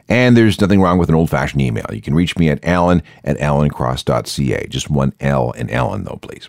And 0.08 0.36
there's 0.36 0.60
nothing 0.60 0.80
wrong 0.80 0.98
with 0.98 1.08
an 1.08 1.14
old 1.14 1.30
fashioned 1.30 1.62
email. 1.62 1.86
You 1.92 2.00
can 2.00 2.14
reach 2.14 2.36
me 2.36 2.48
at 2.50 2.64
alan 2.64 3.02
at 3.24 3.38
alancross.ca. 3.38 4.66
Just 4.68 4.90
one 4.90 5.12
L 5.20 5.52
in 5.52 5.70
Alan, 5.70 6.04
though, 6.04 6.18
please. 6.20 6.48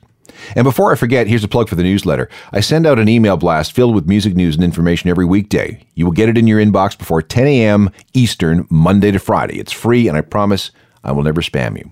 And 0.55 0.63
before 0.63 0.91
I 0.91 0.95
forget, 0.95 1.27
here's 1.27 1.43
a 1.43 1.47
plug 1.47 1.69
for 1.69 1.75
the 1.75 1.83
newsletter. 1.83 2.29
I 2.51 2.61
send 2.61 2.85
out 2.85 2.99
an 2.99 3.09
email 3.09 3.37
blast 3.37 3.73
filled 3.73 3.95
with 3.95 4.07
music 4.07 4.35
news 4.35 4.55
and 4.55 4.63
information 4.63 5.09
every 5.09 5.25
weekday. 5.25 5.85
You 5.95 6.05
will 6.05 6.11
get 6.11 6.29
it 6.29 6.37
in 6.37 6.47
your 6.47 6.59
inbox 6.59 6.97
before 6.97 7.21
10 7.21 7.47
a.m. 7.47 7.89
Eastern, 8.13 8.65
Monday 8.69 9.11
to 9.11 9.19
Friday. 9.19 9.59
It's 9.59 9.71
free, 9.71 10.07
and 10.07 10.17
I 10.17 10.21
promise 10.21 10.71
I 11.03 11.11
will 11.11 11.23
never 11.23 11.41
spam 11.41 11.77
you. 11.77 11.91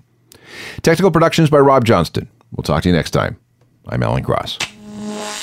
Technical 0.82 1.10
productions 1.10 1.50
by 1.50 1.58
Rob 1.58 1.84
Johnston. 1.84 2.28
We'll 2.52 2.64
talk 2.64 2.82
to 2.82 2.88
you 2.88 2.94
next 2.94 3.12
time. 3.12 3.38
I'm 3.86 4.02
Alan 4.02 4.22
Cross. 4.22 4.58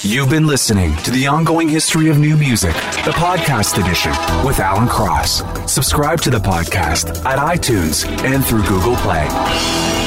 You've 0.02 0.30
been 0.30 0.48
listening 0.48 0.96
to 0.98 1.12
the 1.12 1.28
ongoing 1.28 1.68
history 1.68 2.10
of 2.10 2.18
new 2.18 2.38
music, 2.38 2.74
the 3.06 3.12
podcast 3.12 3.82
edition 3.84 4.12
with 4.46 4.60
Alan 4.60 4.88
Cross. 4.88 5.44
Subscribe 5.72 6.22
to 6.22 6.30
the 6.30 6.40
podcast 6.40 7.24
at 7.26 7.40
iTunes 7.40 8.08
and 8.24 8.46
through 8.46 8.64
Google 8.64 8.96
Play. 8.98 10.07